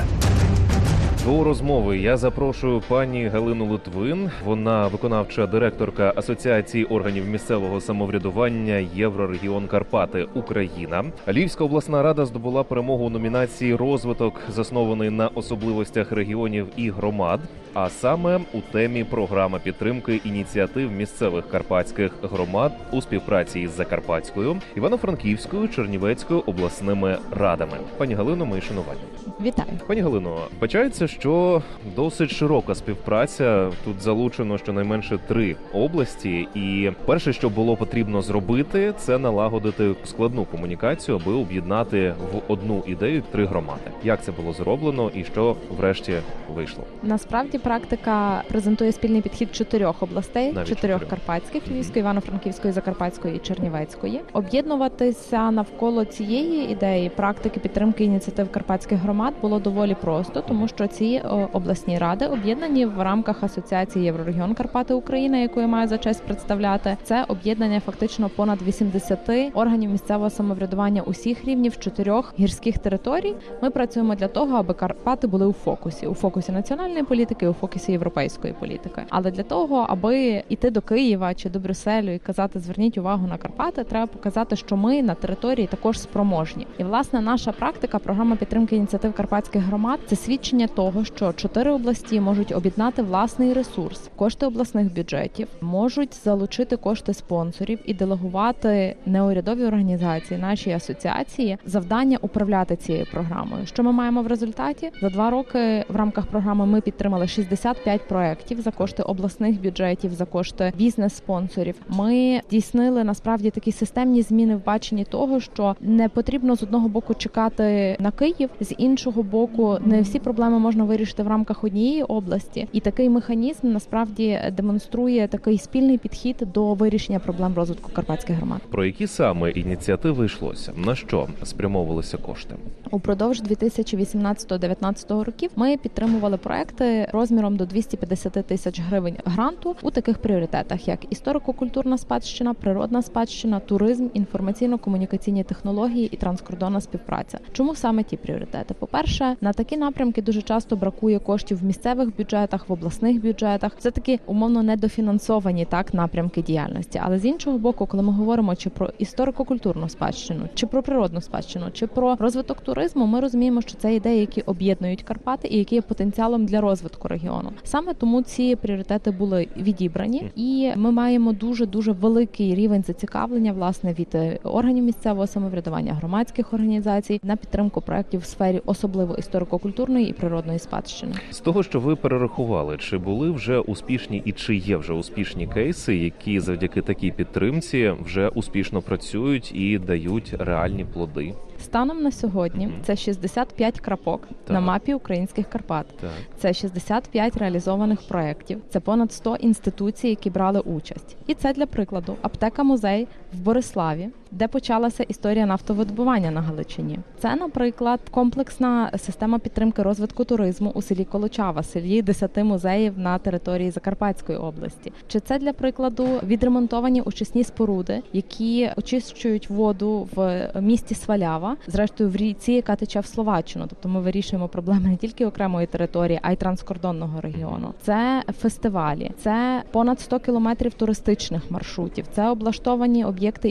До 1.24 1.44
розмови 1.44 1.98
я 1.98 2.16
запрошую 2.16 2.82
пані 2.88 3.28
Галину 3.28 3.66
Литвин. 3.66 4.30
Вона 4.44 4.86
виконавча 4.86 5.46
директорка 5.46 6.12
Асоціації 6.16 6.84
органів 6.84 7.26
місцевого 7.26 7.80
самоврядування 7.80 8.74
Єврорегіон 8.94 9.66
Карпати 9.66 10.26
Україна. 10.34 11.04
Львівська 11.28 11.64
обласна 11.64 12.02
рада 12.02 12.26
здобула 12.26 12.62
перемогу 12.62 13.04
у 13.04 13.10
номінації 13.10 13.74
Розвиток, 13.74 14.40
заснований 14.54 15.10
на 15.10 15.28
особливостях 15.28 16.12
регіонів 16.12 16.66
і 16.76 16.90
громад. 16.90 17.40
А 17.74 17.90
саме 17.90 18.40
у 18.52 18.60
темі 18.72 19.04
програма 19.04 19.58
підтримки 19.58 20.20
ініціатив 20.24 20.92
місцевих 20.92 21.48
карпатських 21.48 22.12
громад 22.22 22.72
у 22.92 23.00
співпраці 23.00 23.60
із 23.60 23.70
Закарпатською, 23.70 24.56
Івано-Франківською, 24.76 25.68
Чернівецькою 25.68 26.42
обласними 26.46 27.18
радами. 27.30 27.72
Пані 27.98 28.14
Галино, 28.14 28.46
мої 28.46 28.62
шанування. 28.62 29.00
Вітаю. 29.40 29.68
Пані 29.86 30.00
Галино, 30.00 30.36
бачається, 30.60 31.06
що 31.06 31.62
досить 31.96 32.30
широка 32.30 32.74
співпраця. 32.74 33.70
Тут 33.84 34.00
залучено 34.00 34.58
щонайменше 34.58 35.18
три 35.28 35.56
області, 35.72 36.48
і 36.54 36.90
перше, 37.06 37.32
що 37.32 37.48
було 37.48 37.76
потрібно 37.76 38.22
зробити, 38.22 38.94
це 38.98 39.18
налагодити 39.18 39.94
складну 40.04 40.44
комунікацію, 40.44 41.20
аби 41.22 41.32
об'єднати 41.32 42.14
в 42.32 42.52
одну 42.52 42.82
ідею 42.86 43.22
три 43.32 43.46
громади. 43.46 43.90
Як 44.04 44.22
це 44.22 44.32
було 44.32 44.52
зроблено, 44.52 45.10
і 45.14 45.24
що 45.24 45.56
врешті 45.78 46.14
вийшло? 46.54 46.84
Насправді 47.02 47.58
практика 47.64 48.42
презентує 48.48 48.92
спільний 48.92 49.20
підхід 49.22 49.54
чотирьох 49.54 50.02
областей: 50.02 50.52
Навіть 50.52 50.68
чотирьох 50.68 51.00
чотирьох. 51.00 51.10
карпатських. 51.10 51.68
Львівської, 51.68 52.00
Івано-Франківської, 52.00 52.72
Закарпатської 52.72 53.36
і 53.36 53.38
Чернівецької. 53.38 54.20
Об'єднуватися 54.32 55.50
навколо 55.50 56.04
цієї 56.04 56.70
ідеї 56.72 57.08
практики 57.08 57.60
підтримки 57.60 58.04
ініціатив 58.04 58.50
карпатських 58.52 58.98
громад 58.98 59.34
було 59.42 59.58
доволі 59.58 59.96
просто, 60.00 60.40
тому 60.48 60.68
що 60.68 60.86
ці 60.86 61.22
обласні 61.52 61.98
ради 61.98 62.26
об'єднані 62.26 62.86
в 62.86 63.02
рамках 63.02 63.42
асоціації 63.42 64.04
Єврорегіон 64.04 64.54
Карпати 64.54 64.94
Україна, 64.94 65.38
яку 65.38 65.60
я 65.60 65.66
маю 65.66 65.88
за 65.88 65.98
честь 65.98 66.22
представляти. 66.22 66.96
Це 67.02 67.24
об'єднання 67.28 67.80
фактично 67.80 68.28
понад 68.28 68.62
80 68.62 69.18
органів 69.54 69.90
місцевого 69.90 70.30
самоврядування 70.30 71.02
усіх 71.02 71.44
рівнів 71.44 71.78
чотирьох 71.78 72.34
гірських 72.38 72.78
територій. 72.78 73.34
Ми 73.62 73.70
працюємо 73.70 74.14
для 74.14 74.28
того, 74.28 74.56
аби 74.56 74.74
Карпати 74.74 75.26
були 75.26 75.46
у 75.46 75.52
фокусі, 75.52 76.06
у 76.06 76.14
фокусі 76.14 76.52
національної 76.52 77.02
політики, 77.04 77.48
фокусі 77.54 77.92
європейської 77.92 78.54
політики. 78.60 79.02
Але 79.08 79.30
для 79.30 79.42
того, 79.42 79.86
аби 79.88 80.42
йти 80.48 80.70
до 80.70 80.80
Києва 80.80 81.34
чи 81.34 81.50
до 81.50 81.58
Брюсселю 81.58 82.10
і 82.10 82.18
казати 82.18 82.60
зверніть 82.60 82.98
увагу 82.98 83.26
на 83.26 83.36
Карпати, 83.36 83.84
треба 83.84 84.06
показати, 84.06 84.56
що 84.56 84.76
ми 84.76 85.02
на 85.02 85.14
території 85.14 85.66
також 85.66 86.00
спроможні. 86.00 86.66
І 86.78 86.84
власне 86.84 87.20
наша 87.20 87.52
практика, 87.52 87.98
програма 87.98 88.36
підтримки 88.36 88.76
ініціатив 88.76 89.12
карпатських 89.12 89.62
громад, 89.62 90.00
це 90.06 90.16
свідчення 90.16 90.66
того, 90.66 91.04
що 91.04 91.32
чотири 91.32 91.70
області 91.70 92.20
можуть 92.20 92.52
об'єднати 92.52 93.02
власний 93.02 93.52
ресурс, 93.52 94.10
кошти 94.16 94.46
обласних 94.46 94.94
бюджетів, 94.94 95.48
можуть 95.60 96.24
залучити 96.24 96.76
кошти 96.76 97.14
спонсорів 97.14 97.78
і 97.84 97.94
делегувати 97.94 98.96
неурядові 99.06 99.64
організації, 99.64 100.40
наші 100.40 100.70
асоціації, 100.70 101.58
завдання 101.66 102.18
управляти 102.20 102.76
цією 102.76 103.06
програмою. 103.12 103.66
Що 103.66 103.82
ми 103.82 103.92
маємо 103.92 104.22
в 104.22 104.26
результаті? 104.26 104.90
За 105.00 105.10
два 105.10 105.30
роки 105.30 105.84
в 105.88 105.96
рамках 105.96 106.26
програми 106.26 106.66
ми 106.66 106.80
підтримали 106.80 107.26
65 107.34 108.08
проєктів 108.08 108.60
за 108.60 108.70
кошти 108.70 109.02
обласних 109.02 109.62
бюджетів, 109.62 110.12
за 110.12 110.24
кошти 110.24 110.72
бізнес-спонсорів. 110.76 111.74
Ми 111.88 112.40
дійснили 112.50 113.04
насправді 113.04 113.50
такі 113.50 113.72
системні 113.72 114.22
зміни 114.22 114.56
в 114.56 114.64
баченні 114.64 115.04
того, 115.04 115.40
що 115.40 115.76
не 115.80 116.08
потрібно 116.08 116.56
з 116.56 116.62
одного 116.62 116.88
боку 116.88 117.14
чекати 117.14 117.96
на 118.00 118.10
Київ, 118.10 118.50
з 118.60 118.74
іншого 118.78 119.22
боку, 119.22 119.78
не 119.84 120.02
всі 120.02 120.18
проблеми 120.18 120.58
можна 120.58 120.84
вирішити 120.84 121.22
в 121.22 121.28
рамках 121.28 121.64
однієї 121.64 122.02
області, 122.02 122.68
і 122.72 122.80
такий 122.80 123.08
механізм 123.08 123.72
насправді 123.72 124.40
демонструє 124.52 125.28
такий 125.28 125.58
спільний 125.58 125.98
підхід 125.98 126.36
до 126.54 126.74
вирішення 126.74 127.18
проблем 127.18 127.54
розвитку 127.54 127.90
карпатських 127.92 128.36
громад. 128.36 128.60
Про 128.70 128.84
які 128.84 129.06
саме 129.06 129.50
ініціативи 129.50 130.26
йшлося? 130.26 130.72
На 130.76 130.94
що 130.94 131.28
спрямовувалися 131.42 132.16
кошти? 132.16 132.54
Упродовж 132.90 133.42
2018-2019 133.42 135.24
років 135.24 135.50
ми 135.56 135.76
підтримували 135.76 136.36
проекти 136.36 137.08
розміром 137.24 137.56
до 137.56 137.66
250 137.66 138.32
тисяч 138.32 138.80
гривень 138.80 139.16
гранту 139.24 139.76
у 139.82 139.90
таких 139.90 140.18
пріоритетах, 140.18 140.88
як 140.88 141.12
історико-культурна 141.12 141.98
спадщина, 141.98 142.54
природна 142.54 143.02
спадщина, 143.02 143.60
туризм, 143.60 144.06
інформаційно-комунікаційні 144.14 145.44
технології 145.44 146.08
і 146.12 146.16
транскордонна 146.16 146.80
співпраця. 146.80 147.38
Чому 147.52 147.74
саме 147.74 148.02
ті 148.02 148.16
пріоритети? 148.16 148.74
По 148.74 148.86
перше, 148.86 149.36
на 149.40 149.52
такі 149.52 149.76
напрямки 149.76 150.22
дуже 150.22 150.42
часто 150.42 150.76
бракує 150.76 151.18
коштів 151.18 151.58
в 151.58 151.64
місцевих 151.64 152.16
бюджетах, 152.16 152.68
в 152.68 152.72
обласних 152.72 153.22
бюджетах. 153.22 153.72
Це 153.78 153.90
таки 153.90 154.20
умовно 154.26 154.62
недофінансовані 154.62 155.64
так 155.64 155.94
напрямки 155.94 156.42
діяльності. 156.42 157.00
Але 157.02 157.18
з 157.18 157.24
іншого 157.24 157.58
боку, 157.58 157.86
коли 157.86 158.02
ми 158.02 158.12
говоримо 158.12 158.56
чи 158.56 158.70
про 158.70 158.90
історико-культурну 158.98 159.88
спадщину, 159.88 160.48
чи 160.54 160.66
про 160.66 160.82
природну 160.82 161.20
спадщину, 161.20 161.66
чи 161.72 161.86
про 161.86 162.16
розвиток 162.16 162.60
туризму, 162.60 163.06
ми 163.06 163.20
розуміємо, 163.20 163.60
що 163.60 163.74
це 163.74 163.94
ідеї, 163.94 164.20
які 164.20 164.40
об'єднують 164.40 165.02
Карпати 165.02 165.48
і 165.48 165.58
які 165.58 165.74
є 165.74 165.82
потенціалом 165.82 166.46
для 166.46 166.60
розвитку 166.60 167.08
регіону. 167.14 167.50
Саме 167.64 167.94
тому 167.94 168.22
ці 168.22 168.56
пріоритети 168.56 169.10
були 169.10 169.48
відібрані, 169.56 170.30
і 170.36 170.72
ми 170.76 170.90
маємо 170.90 171.32
дуже 171.32 171.66
дуже 171.66 171.92
великий 171.92 172.54
рівень 172.54 172.82
зацікавлення 172.82 173.52
власне 173.52 173.92
від 173.92 174.14
е, 174.14 174.38
органів 174.42 174.84
місцевого 174.84 175.26
самоврядування 175.26 175.94
громадських 175.94 176.52
організацій 176.52 177.20
на 177.22 177.36
підтримку 177.36 177.80
проєктів 177.80 178.20
в 178.20 178.24
сфері 178.24 178.60
особливо 178.66 179.14
історико-культурної 179.14 180.08
і 180.08 180.12
природної 180.12 180.58
спадщини. 180.58 181.12
З 181.30 181.40
того, 181.40 181.62
що 181.62 181.80
ви 181.80 181.96
перерахували, 181.96 182.76
чи 182.76 182.98
були 182.98 183.30
вже 183.30 183.58
успішні 183.58 184.22
і 184.24 184.32
чи 184.32 184.56
є 184.56 184.76
вже 184.76 184.92
успішні 184.92 185.46
кейси, 185.46 185.96
які 185.96 186.40
завдяки 186.40 186.82
такій 186.82 187.10
підтримці 187.10 187.92
вже 188.04 188.28
успішно 188.28 188.82
працюють 188.82 189.52
і 189.54 189.78
дають 189.78 190.34
реальні 190.38 190.84
плоди? 190.84 191.34
Станом 191.64 192.02
на 192.02 192.12
сьогодні 192.12 192.72
це 192.82 192.96
65 192.96 193.80
крапок 193.80 194.20
Так. 194.20 194.54
на 194.54 194.60
мапі 194.60 194.94
українських 194.94 195.48
Карпат. 195.48 195.86
Так. 196.00 196.10
Це 196.38 196.52
65 196.52 197.36
реалізованих 197.36 198.08
проєктів. 198.08 198.62
Це 198.70 198.80
понад 198.80 199.12
100 199.12 199.36
інституцій, 199.36 200.08
які 200.08 200.30
брали 200.30 200.60
участь. 200.60 201.16
І 201.26 201.34
це 201.34 201.52
для 201.52 201.66
прикладу 201.66 202.16
аптека 202.22 202.62
музей 202.62 203.08
в 203.32 203.40
Бориславі, 203.40 204.08
де 204.34 204.48
почалася 204.48 205.02
історія 205.02 205.46
нафтовидобування 205.46 206.30
на 206.30 206.40
Галичині. 206.40 206.98
Це, 207.18 207.36
наприклад, 207.36 208.00
комплексна 208.10 208.90
система 208.98 209.38
підтримки 209.38 209.82
розвитку 209.82 210.24
туризму 210.24 210.70
у 210.74 210.82
селі 210.82 211.04
Колочава, 211.04 211.62
селі 211.62 212.02
10 212.02 212.36
музеїв 212.36 212.98
на 212.98 213.18
території 213.18 213.70
Закарпатської 213.70 214.38
області. 214.38 214.92
Чи 215.08 215.20
це 215.20 215.38
для 215.38 215.52
прикладу 215.52 216.06
відремонтовані 216.26 217.02
очисні 217.02 217.44
споруди, 217.44 218.02
які 218.12 218.70
очищують 218.76 219.50
воду 219.50 220.08
в 220.14 220.50
місті 220.60 220.94
Свалява, 220.94 221.56
зрештою 221.66 222.10
в 222.10 222.16
ріці, 222.16 222.52
яка 222.52 222.76
тече 222.76 223.00
в 223.00 223.06
Словаччину. 223.06 223.66
Тобто 223.68 223.88
ми 223.88 224.00
вирішуємо 224.00 224.48
проблеми 224.48 224.88
не 224.88 224.96
тільки 224.96 225.26
окремої 225.26 225.66
території, 225.66 226.20
а 226.22 226.32
й 226.32 226.36
транскордонного 226.36 227.20
регіону. 227.20 227.74
Це 227.82 228.22
фестивалі, 228.40 229.10
це 229.18 229.62
понад 229.72 230.00
100 230.00 230.18
кілометрів 230.18 230.74
туристичних 230.74 231.50
маршрутів, 231.50 232.06
це 232.12 232.28
облаштовані 232.28 233.04
об'єкти 233.04 233.48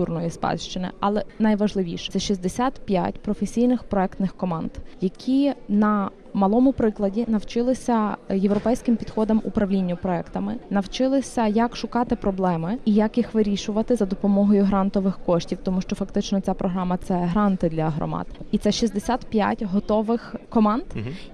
історико-культурної 0.00 0.30
спадщини. 0.30 0.90
Але 1.00 1.24
найважливіше 1.38 2.12
це 2.12 2.18
65 2.18 3.18
професійних 3.22 3.82
проектних 3.82 4.34
команд, 4.34 4.70
які 5.00 5.52
на 5.68 6.10
Малому 6.34 6.72
прикладі 6.72 7.24
навчилися 7.28 8.16
європейським 8.30 8.96
підходам 8.96 9.42
управлінню 9.44 9.96
проектами, 9.96 10.56
навчилися, 10.70 11.46
як 11.46 11.76
шукати 11.76 12.16
проблеми 12.16 12.78
і 12.84 12.94
як 12.94 13.16
їх 13.18 13.34
вирішувати 13.34 13.96
за 13.96 14.06
допомогою 14.06 14.64
грантових 14.64 15.18
коштів, 15.26 15.58
тому 15.62 15.80
що 15.80 15.96
фактично 15.96 16.40
ця 16.40 16.54
програма 16.54 16.96
це 16.96 17.14
гранти 17.14 17.68
для 17.68 17.88
громад, 17.88 18.26
і 18.50 18.58
це 18.58 18.72
65 18.72 19.62
готових 19.62 20.34
команд, 20.48 20.84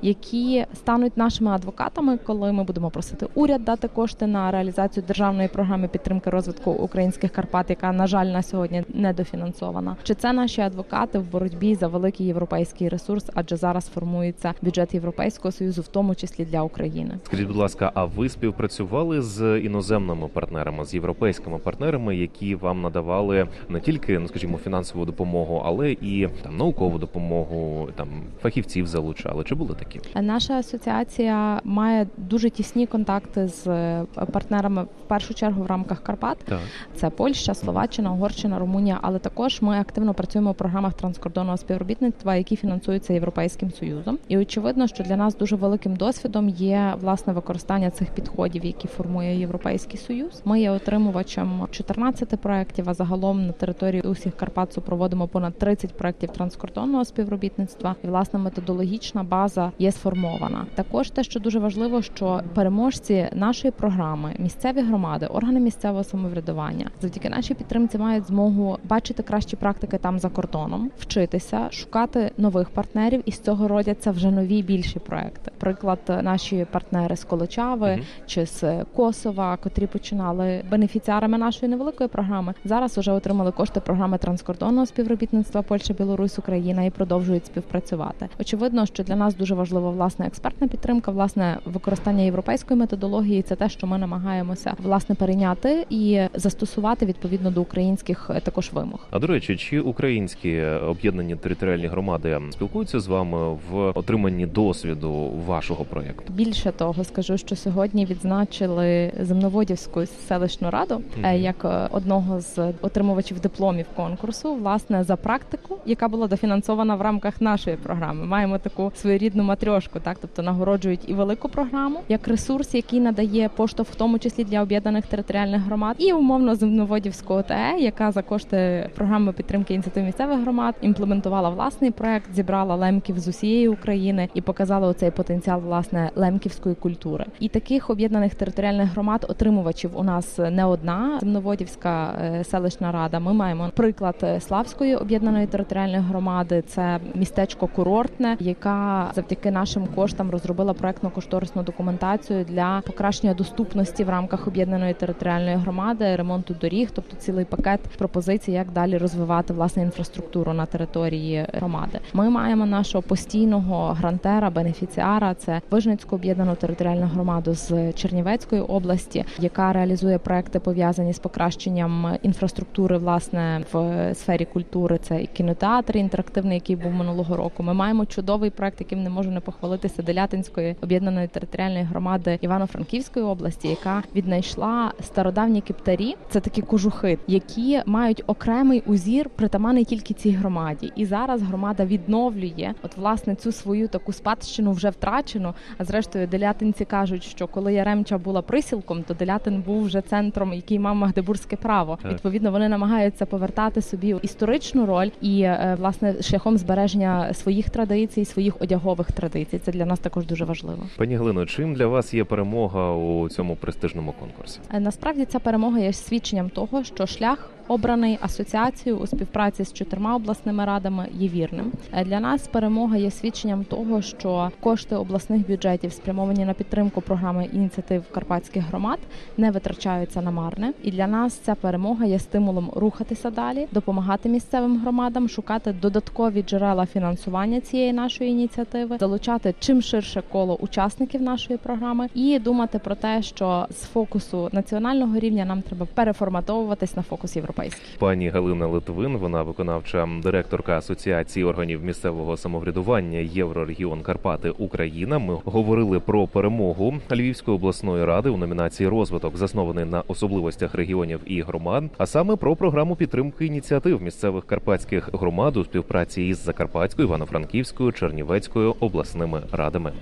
які 0.02 0.64
стануть 0.74 1.16
нашими 1.16 1.50
адвокатами, 1.50 2.18
коли 2.18 2.52
ми 2.52 2.64
будемо 2.64 2.90
просити 2.90 3.26
уряд 3.34 3.64
дати 3.64 3.88
кошти 3.88 4.26
на 4.26 4.50
реалізацію 4.50 5.04
державної 5.06 5.48
програми 5.48 5.88
підтримки 5.88 6.30
розвитку 6.30 6.70
українських 6.70 7.32
Карпат, 7.32 7.70
яка 7.70 7.92
на 7.92 8.06
жаль 8.06 8.26
на 8.26 8.42
сьогодні 8.42 8.84
недофінансована. 8.88 9.96
Чи 10.02 10.14
це 10.14 10.32
наші 10.32 10.60
адвокати 10.60 11.18
в 11.18 11.30
боротьбі 11.30 11.74
за 11.74 11.88
великий 11.88 12.26
європейський 12.26 12.88
ресурс? 12.88 13.30
Адже 13.34 13.56
зараз 13.56 13.86
формується 13.86 14.54
бюджет 14.62 14.85
Європейського 14.94 15.52
союзу, 15.52 15.82
в 15.82 15.88
тому 15.88 16.14
числі 16.14 16.44
для 16.44 16.62
України. 16.62 17.18
Скажіть, 17.24 17.46
будь 17.46 17.56
ласка, 17.56 17.92
а 17.94 18.04
ви 18.04 18.28
співпрацювали 18.28 19.22
з 19.22 19.60
іноземними 19.60 20.28
партнерами, 20.28 20.84
з 20.84 20.94
європейськими 20.94 21.58
партнерами, 21.58 22.16
які 22.16 22.54
вам 22.54 22.82
надавали 22.82 23.48
не 23.68 23.80
тільки, 23.80 24.18
ну 24.18 24.28
скажімо, 24.28 24.58
фінансову 24.58 25.04
допомогу, 25.04 25.62
але 25.64 25.92
і 25.92 26.28
там 26.42 26.56
наукову 26.56 26.98
допомогу, 26.98 27.88
там 27.96 28.08
фахівців 28.42 28.86
залучали? 28.86 29.44
Чи 29.44 29.54
були 29.54 29.74
такі? 29.74 30.00
Наша 30.20 30.54
асоціація 30.54 31.60
має 31.64 32.06
дуже 32.16 32.50
тісні 32.50 32.86
контакти 32.86 33.48
з 33.48 33.66
е, 33.66 34.04
партнерами 34.32 34.82
в 34.82 35.08
першу 35.08 35.34
чергу 35.34 35.62
в 35.62 35.66
рамках 35.66 36.02
Карпат. 36.02 36.38
Так. 36.38 36.58
Це 36.94 37.10
Польща, 37.10 37.54
Словаччина, 37.54 38.12
Угорщина, 38.12 38.58
Румунія. 38.58 38.98
Але 39.02 39.18
також 39.18 39.62
ми 39.62 39.80
активно 39.80 40.14
працюємо 40.14 40.52
в 40.52 40.54
програмах 40.54 40.94
транскордонного 40.94 41.56
співробітництва, 41.56 42.36
які 42.36 42.56
фінансуються 42.56 43.12
Європейським 43.12 43.70
союзом. 43.70 44.18
І 44.28 44.38
очевидно, 44.38 44.75
що 44.84 45.04
для 45.04 45.16
нас 45.16 45.36
дуже 45.36 45.56
великим 45.56 45.96
досвідом 45.96 46.48
є 46.48 46.94
власне 47.00 47.32
використання 47.32 47.90
цих 47.90 48.10
підходів, 48.10 48.64
які 48.64 48.88
формує 48.88 49.38
Європейський 49.38 50.00
Союз. 50.00 50.42
Ми 50.44 50.60
є 50.60 50.70
отримувачем 50.70 51.68
14 51.70 52.40
проєктів, 52.40 52.90
а 52.90 52.94
загалом 52.94 53.46
на 53.46 53.52
території 53.52 54.02
усіх 54.02 54.36
Карпат 54.36 54.78
проводимо 54.86 55.28
понад 55.28 55.58
30 55.58 55.92
проєктів 55.92 56.30
транскордонного 56.30 57.04
співробітництва. 57.04 57.94
І 58.04 58.06
власне 58.06 58.38
методологічна 58.38 59.22
база 59.22 59.72
є 59.78 59.92
сформована. 59.92 60.66
Також 60.74 61.10
те, 61.10 61.24
що 61.24 61.40
дуже 61.40 61.58
важливо, 61.58 62.02
що 62.02 62.40
переможці 62.54 63.28
нашої 63.32 63.70
програми, 63.70 64.34
місцеві 64.38 64.80
громади, 64.80 65.26
органи 65.26 65.60
місцевого 65.60 66.04
самоврядування, 66.04 66.90
завдяки 67.00 67.28
нашій 67.30 67.54
підтримці 67.54 67.98
мають 67.98 68.26
змогу 68.26 68.78
бачити 68.84 69.22
кращі 69.22 69.56
практики 69.56 69.98
там 69.98 70.18
за 70.18 70.28
кордоном, 70.28 70.90
вчитися, 70.98 71.68
шукати 71.70 72.30
нових 72.38 72.70
партнерів, 72.70 73.22
і 73.24 73.32
з 73.32 73.40
цього 73.40 73.68
родяться 73.68 74.10
вже 74.10 74.30
нові 74.30 74.62
більші 74.66 74.98
проекти. 74.98 75.50
Приклад, 75.58 75.98
наші 76.22 76.66
партнери 76.72 77.16
з 77.16 77.24
Колочави 77.24 77.92
Мгм. 77.92 78.04
чи 78.26 78.46
з 78.46 78.84
Косова, 78.96 79.56
котрі 79.56 79.86
починали 79.86 80.62
бенефіціарами 80.70 81.38
нашої 81.38 81.70
невеликої 81.70 82.08
програми, 82.08 82.54
зараз 82.64 82.98
вже 82.98 83.12
отримали 83.12 83.52
кошти 83.52 83.80
програми 83.80 84.18
транскордонного 84.18 84.86
співробітництва 84.86 85.62
Польща, 85.62 85.94
Білорусь, 85.94 86.38
Україна 86.38 86.84
і 86.84 86.90
продовжують 86.90 87.46
співпрацювати. 87.46 88.28
Очевидно, 88.40 88.86
що 88.86 89.02
для 89.02 89.16
нас 89.16 89.36
дуже 89.36 89.54
важлива 89.54 89.90
власне 89.90 90.26
експертна 90.26 90.68
підтримка, 90.68 91.10
власне 91.10 91.58
використання 91.64 92.22
європейської 92.22 92.80
методології. 92.80 93.42
Це 93.42 93.56
те, 93.56 93.68
що 93.68 93.86
ми 93.86 93.98
намагаємося 93.98 94.74
власне 94.82 95.14
перейняти 95.14 95.86
і 95.90 96.20
застосувати 96.34 97.06
відповідно 97.06 97.50
до 97.50 97.60
українських 97.62 98.30
е, 98.34 98.40
також 98.40 98.70
вимог. 98.72 99.06
А 99.10 99.18
до 99.18 99.26
речі, 99.26 99.56
чи 99.56 99.80
українські 99.80 100.60
об'єднані 100.62 101.36
територіальні 101.36 101.86
громади 101.86 102.40
спілкуються 102.50 103.00
з 103.00 103.06
вами 103.06 103.52
в 103.70 103.76
отриманні 103.94 104.46
досвіду 104.56 105.30
вашого 105.46 105.84
проєкту? 105.84 106.32
Більше 106.32 106.72
того, 106.72 107.04
скажу, 107.04 107.38
що 107.38 107.56
сьогодні 107.56 108.04
відзначили 108.06 109.12
земноводівську 109.20 110.06
селищну 110.06 110.70
раду 110.70 111.02
Мгм. 111.18 111.36
як 111.36 111.64
е, 111.64 111.88
одного 111.90 112.40
з 112.40 112.58
отримувачів 112.82 113.40
дипломів 113.40 113.86
конкурсу, 113.96 114.54
власне, 114.54 115.04
за 115.04 115.16
практику, 115.16 115.76
яка 115.86 116.08
була 116.08 116.26
дофінансована 116.26 116.94
в 116.96 117.00
рамках 117.02 117.40
нашої 117.40 117.76
програми. 117.76 118.24
Маємо 118.24 118.58
таку 118.58 118.92
своєрідну 118.96 119.42
матрьошку, 119.42 120.00
так 120.00 120.18
тобто 120.20 120.42
нагороджують 120.42 121.00
і 121.06 121.14
велику 121.14 121.48
програму 121.48 122.00
як 122.08 122.28
ресурс, 122.28 122.74
який 122.74 123.00
надає 123.00 123.48
поштовх, 123.48 123.90
в 123.90 123.94
тому 123.94 124.18
числі 124.18 124.44
для 124.44 124.62
об'єднаних 124.62 125.06
територіальних 125.06 125.62
громад, 125.62 125.96
і 125.98 126.12
умовно 126.12 126.54
земноводівську 126.54 127.34
ОТЕ, 127.34 127.76
яка 127.78 128.12
за 128.12 128.22
кошти 128.22 128.90
програми 128.94 129.32
підтримки 129.32 129.74
ініціатив 129.74 130.04
місцевих 130.04 130.40
громад 130.40 130.74
імплементувала 130.82 131.48
власний 131.50 131.90
проект, 131.90 132.34
зібрала 132.34 132.74
лемків 132.76 133.18
з 133.18 133.28
усієї 133.28 133.68
України 133.68 134.28
і 134.34 134.40
показала 134.46 134.88
оцей 134.88 135.10
потенціал 135.10 135.60
власне 135.60 136.10
лемківської 136.16 136.74
культури. 136.74 137.26
І 137.40 137.48
таких 137.48 137.90
об'єднаних 137.90 138.34
територіальних 138.34 138.90
громад 138.92 139.26
отримувачів 139.28 139.90
у 139.94 140.02
нас 140.02 140.38
не 140.38 140.64
одна 140.64 141.18
земноводівська 141.20 142.14
е, 142.22 142.44
селищна 142.44 142.92
рада. 142.92 143.18
Ми 143.18 143.32
маємо 143.32 143.70
приклад 143.74 144.16
е, 144.22 144.40
Славської 144.40 144.96
об'єднаної 144.96 145.46
територіальної 145.46 146.02
громади. 146.02 146.62
Це 146.66 147.00
містечко 147.14 147.66
курортне, 147.66 148.36
яка 148.40 149.10
завдяки 149.14 149.50
нашим 149.50 149.86
коштам 149.86 150.30
розробила 150.30 150.72
проектно-кошторисну 150.72 151.64
документацію 151.64 152.44
для 152.44 152.82
покращення 152.86 153.34
доступності 153.34 154.04
в 154.04 154.08
рамках 154.08 154.48
об'єднаної 154.48 154.94
територіальної 154.94 155.56
громади, 155.56 156.16
ремонту 156.16 156.54
доріг, 156.60 156.90
тобто 156.94 157.16
цілий 157.16 157.44
пакет 157.44 157.80
пропозицій, 157.98 158.52
як 158.52 158.70
далі 158.70 158.98
розвивати 158.98 159.52
власне 159.52 159.82
інфраструктуру 159.82 160.52
на 160.52 160.66
території 160.66 161.46
громади. 161.52 162.00
Ми 162.12 162.30
маємо 162.30 162.66
нашого 162.66 163.02
постійного 163.02 163.96
грантера, 164.36 164.50
бенефіціара. 164.50 165.34
Це 165.34 165.60
Вижницьку 165.70 166.16
об'єднану 166.16 166.54
територіальну 166.54 167.06
громаду 167.06 167.54
з 167.54 167.92
Чернівецької 167.92 168.62
області, 168.62 169.24
яка 169.38 169.72
реалізує 169.72 170.18
проекти 170.18 170.60
пов'язані 170.60 171.12
з 171.12 171.18
покращенням 171.18 172.16
інфраструктури 172.22 172.98
власне 172.98 173.64
в 173.72 174.14
сфері 174.14 174.44
культури. 174.44 174.98
Це 175.02 175.22
і 175.22 175.26
кінотеатр 175.26 175.96
інтерактивний, 175.96 176.54
який 176.54 176.76
був 176.76 176.92
минулого 176.92 177.36
року. 177.36 177.62
Ми 177.62 177.74
маємо 177.74 178.06
чудовий 178.06 178.50
проект, 178.50 178.80
яким 178.80 179.02
не 179.02 179.10
можу 179.10 179.30
не 179.30 179.40
похвалитися 179.40 180.02
Делятинської 180.02 180.76
об'єднаної 180.82 181.28
територіальної 181.28 181.84
громади 181.84 182.38
Івано-Франківської 182.40 183.24
області, 183.24 183.68
яка 183.68 184.02
віднайшла 184.14 184.92
стародавні 185.00 185.60
кептарі. 185.60 186.16
Це 186.30 186.40
такі 186.40 186.62
кожухи, 186.62 187.18
які 187.26 187.82
мають 187.86 188.22
окремий 188.26 188.82
узір, 188.86 189.28
притаманий 189.28 189.84
тільки 189.84 190.14
цій 190.14 190.30
громаді. 190.30 190.92
І 190.96 191.06
зараз 191.06 191.42
громада 191.42 191.84
відновлює 191.84 192.74
от 192.82 192.96
власне 192.96 193.34
цю 193.34 193.52
свою 193.52 193.88
таку 193.88 194.12
спадщину 194.16 194.72
вже 194.72 194.90
втрачену. 194.90 195.54
А 195.78 195.84
зрештою, 195.84 196.26
делятинці 196.26 196.84
кажуть, 196.84 197.22
що 197.24 197.46
коли 197.46 197.74
Яремча 197.74 198.18
була 198.18 198.42
присілком, 198.42 199.02
то 199.02 199.14
Делятин 199.14 199.62
був 199.66 199.84
вже 199.84 200.00
центром, 200.00 200.52
який 200.52 200.78
мав 200.78 200.94
магдебурзьке 200.96 201.56
право. 201.56 201.98
Так. 202.02 202.12
Відповідно, 202.12 202.50
вони 202.50 202.68
намагаються 202.68 203.26
повертати 203.26 203.82
собі 203.82 204.16
історичну 204.22 204.86
роль 204.86 205.10
і 205.20 205.40
е, 205.40 205.76
власне 205.78 206.22
шляхом 206.22 206.58
збереження 206.58 207.34
своїх 207.34 207.70
традицій, 207.70 208.24
своїх 208.24 208.62
одягових 208.62 209.12
традицій. 209.12 209.58
Це 209.58 209.72
для 209.72 209.86
нас 209.86 209.98
також 209.98 210.26
дуже 210.26 210.44
важливо. 210.44 210.82
Пані 210.96 211.16
Глино, 211.16 211.46
чим 211.46 211.74
для 211.74 211.86
вас 211.86 212.14
є 212.14 212.24
перемога 212.24 212.92
у 212.92 213.28
цьому 213.28 213.56
престижному 213.56 214.14
конкурсі? 214.20 214.60
Е, 214.74 214.80
Насправді 214.80 215.24
ця 215.24 215.38
перемога 215.38 215.78
є 215.78 215.92
свідченням 215.92 216.50
того, 216.50 216.84
що 216.84 217.06
шлях 217.06 217.50
обраний 217.68 218.18
асоціацією 218.20 219.02
у 219.02 219.06
співпраці 219.06 219.64
з 219.64 219.72
чотирма 219.72 220.16
обласними 220.16 220.64
радами 220.64 221.08
є 221.18 221.28
вірним. 221.28 221.72
Е, 221.92 222.04
Для 222.04 222.20
нас 222.20 222.46
перемога 222.46 222.96
є 222.96 223.10
свідченням 223.10 223.64
того, 223.64 224.02
що 224.02 224.50
кошти 224.60 224.96
обласних 224.96 225.48
бюджетів 225.48 225.92
спрямовані 225.92 226.44
на 226.44 226.52
підтримку 226.52 227.00
програми 227.00 227.48
ініціатив 227.52 228.04
карпатських 228.14 228.64
громад 228.64 228.98
не 229.36 229.50
витрачаються 229.50 230.22
на 230.22 230.30
марне. 230.30 230.72
І 230.82 230.90
для 230.90 231.06
нас 231.06 231.34
ця 231.34 231.54
перемога 231.54 232.04
є 232.04 232.18
стимулом 232.18 232.70
рухатися 232.76 233.30
далі, 233.30 233.66
допомагати 233.72 234.28
місцевим 234.28 234.80
громадам, 234.80 235.28
шукати 235.28 235.72
додаткові 235.72 236.42
джерела 236.42 236.86
фінансування 236.86 237.60
цієї 237.60 237.92
нашої 237.92 238.30
ініціативи, 238.30 238.96
залучати 239.00 239.54
чим 239.60 239.82
ширше 239.82 240.22
коло 240.32 240.56
учасників 240.56 241.22
нашої 241.22 241.58
програми 241.58 242.08
і 242.14 242.38
думати 242.38 242.78
про 242.78 242.94
те, 242.94 243.22
що 243.22 243.66
з 243.70 243.82
фокусу 243.84 244.48
національного 244.52 245.18
рівня 245.18 245.44
нам 245.44 245.62
треба 245.62 245.86
переформатовуватись 245.94 246.96
на 246.96 247.02
фокус 247.02 247.36
європейський. 247.64 247.96
Пані 247.98 248.28
Галина 248.28 248.66
Литвин, 248.66 249.16
вона 249.16 249.42
виконавча 249.42 250.08
директорка 250.22 250.78
Асоціації 250.78 251.44
органів 251.44 251.84
місцевого 251.84 252.36
самоврядування 252.36 253.18
Єврорегіон 253.18 254.02
Карпати 254.02 254.50
Україна. 254.50 255.18
Ми 255.18 255.38
говорили 255.44 256.00
про 256.00 256.26
перемогу 256.26 256.94
Львівської 257.10 257.56
обласної 257.56 258.04
ради 258.04 258.28
у 258.28 258.36
номінації 258.36 258.88
розвиток, 258.88 259.36
заснований 259.36 259.84
на 259.84 260.02
особливостях 260.08 260.74
регіонів 260.74 261.20
і 261.26 261.42
громад, 261.42 261.84
а 261.98 262.06
саме 262.06 262.36
про 262.36 262.56
програму 262.56 262.96
підтримки 262.96 263.46
ініціатив 263.46 264.02
місцевих 264.02 264.44
карпатських 264.46 265.10
громад 265.12 265.56
у 265.56 265.64
співпраці 265.64 266.22
із 266.22 266.44
Закарпатською, 266.44 267.08
Івано-Франківською, 267.08 267.92
Чернівецькою 267.92 268.74
обласними 268.80 269.42
радами. 269.52 269.92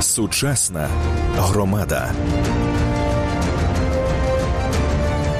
Сучасна 0.00 0.88
громада. 1.36 2.12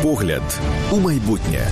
Погляд 0.02 0.60
у 0.92 0.96
майбутнє. 0.96 1.66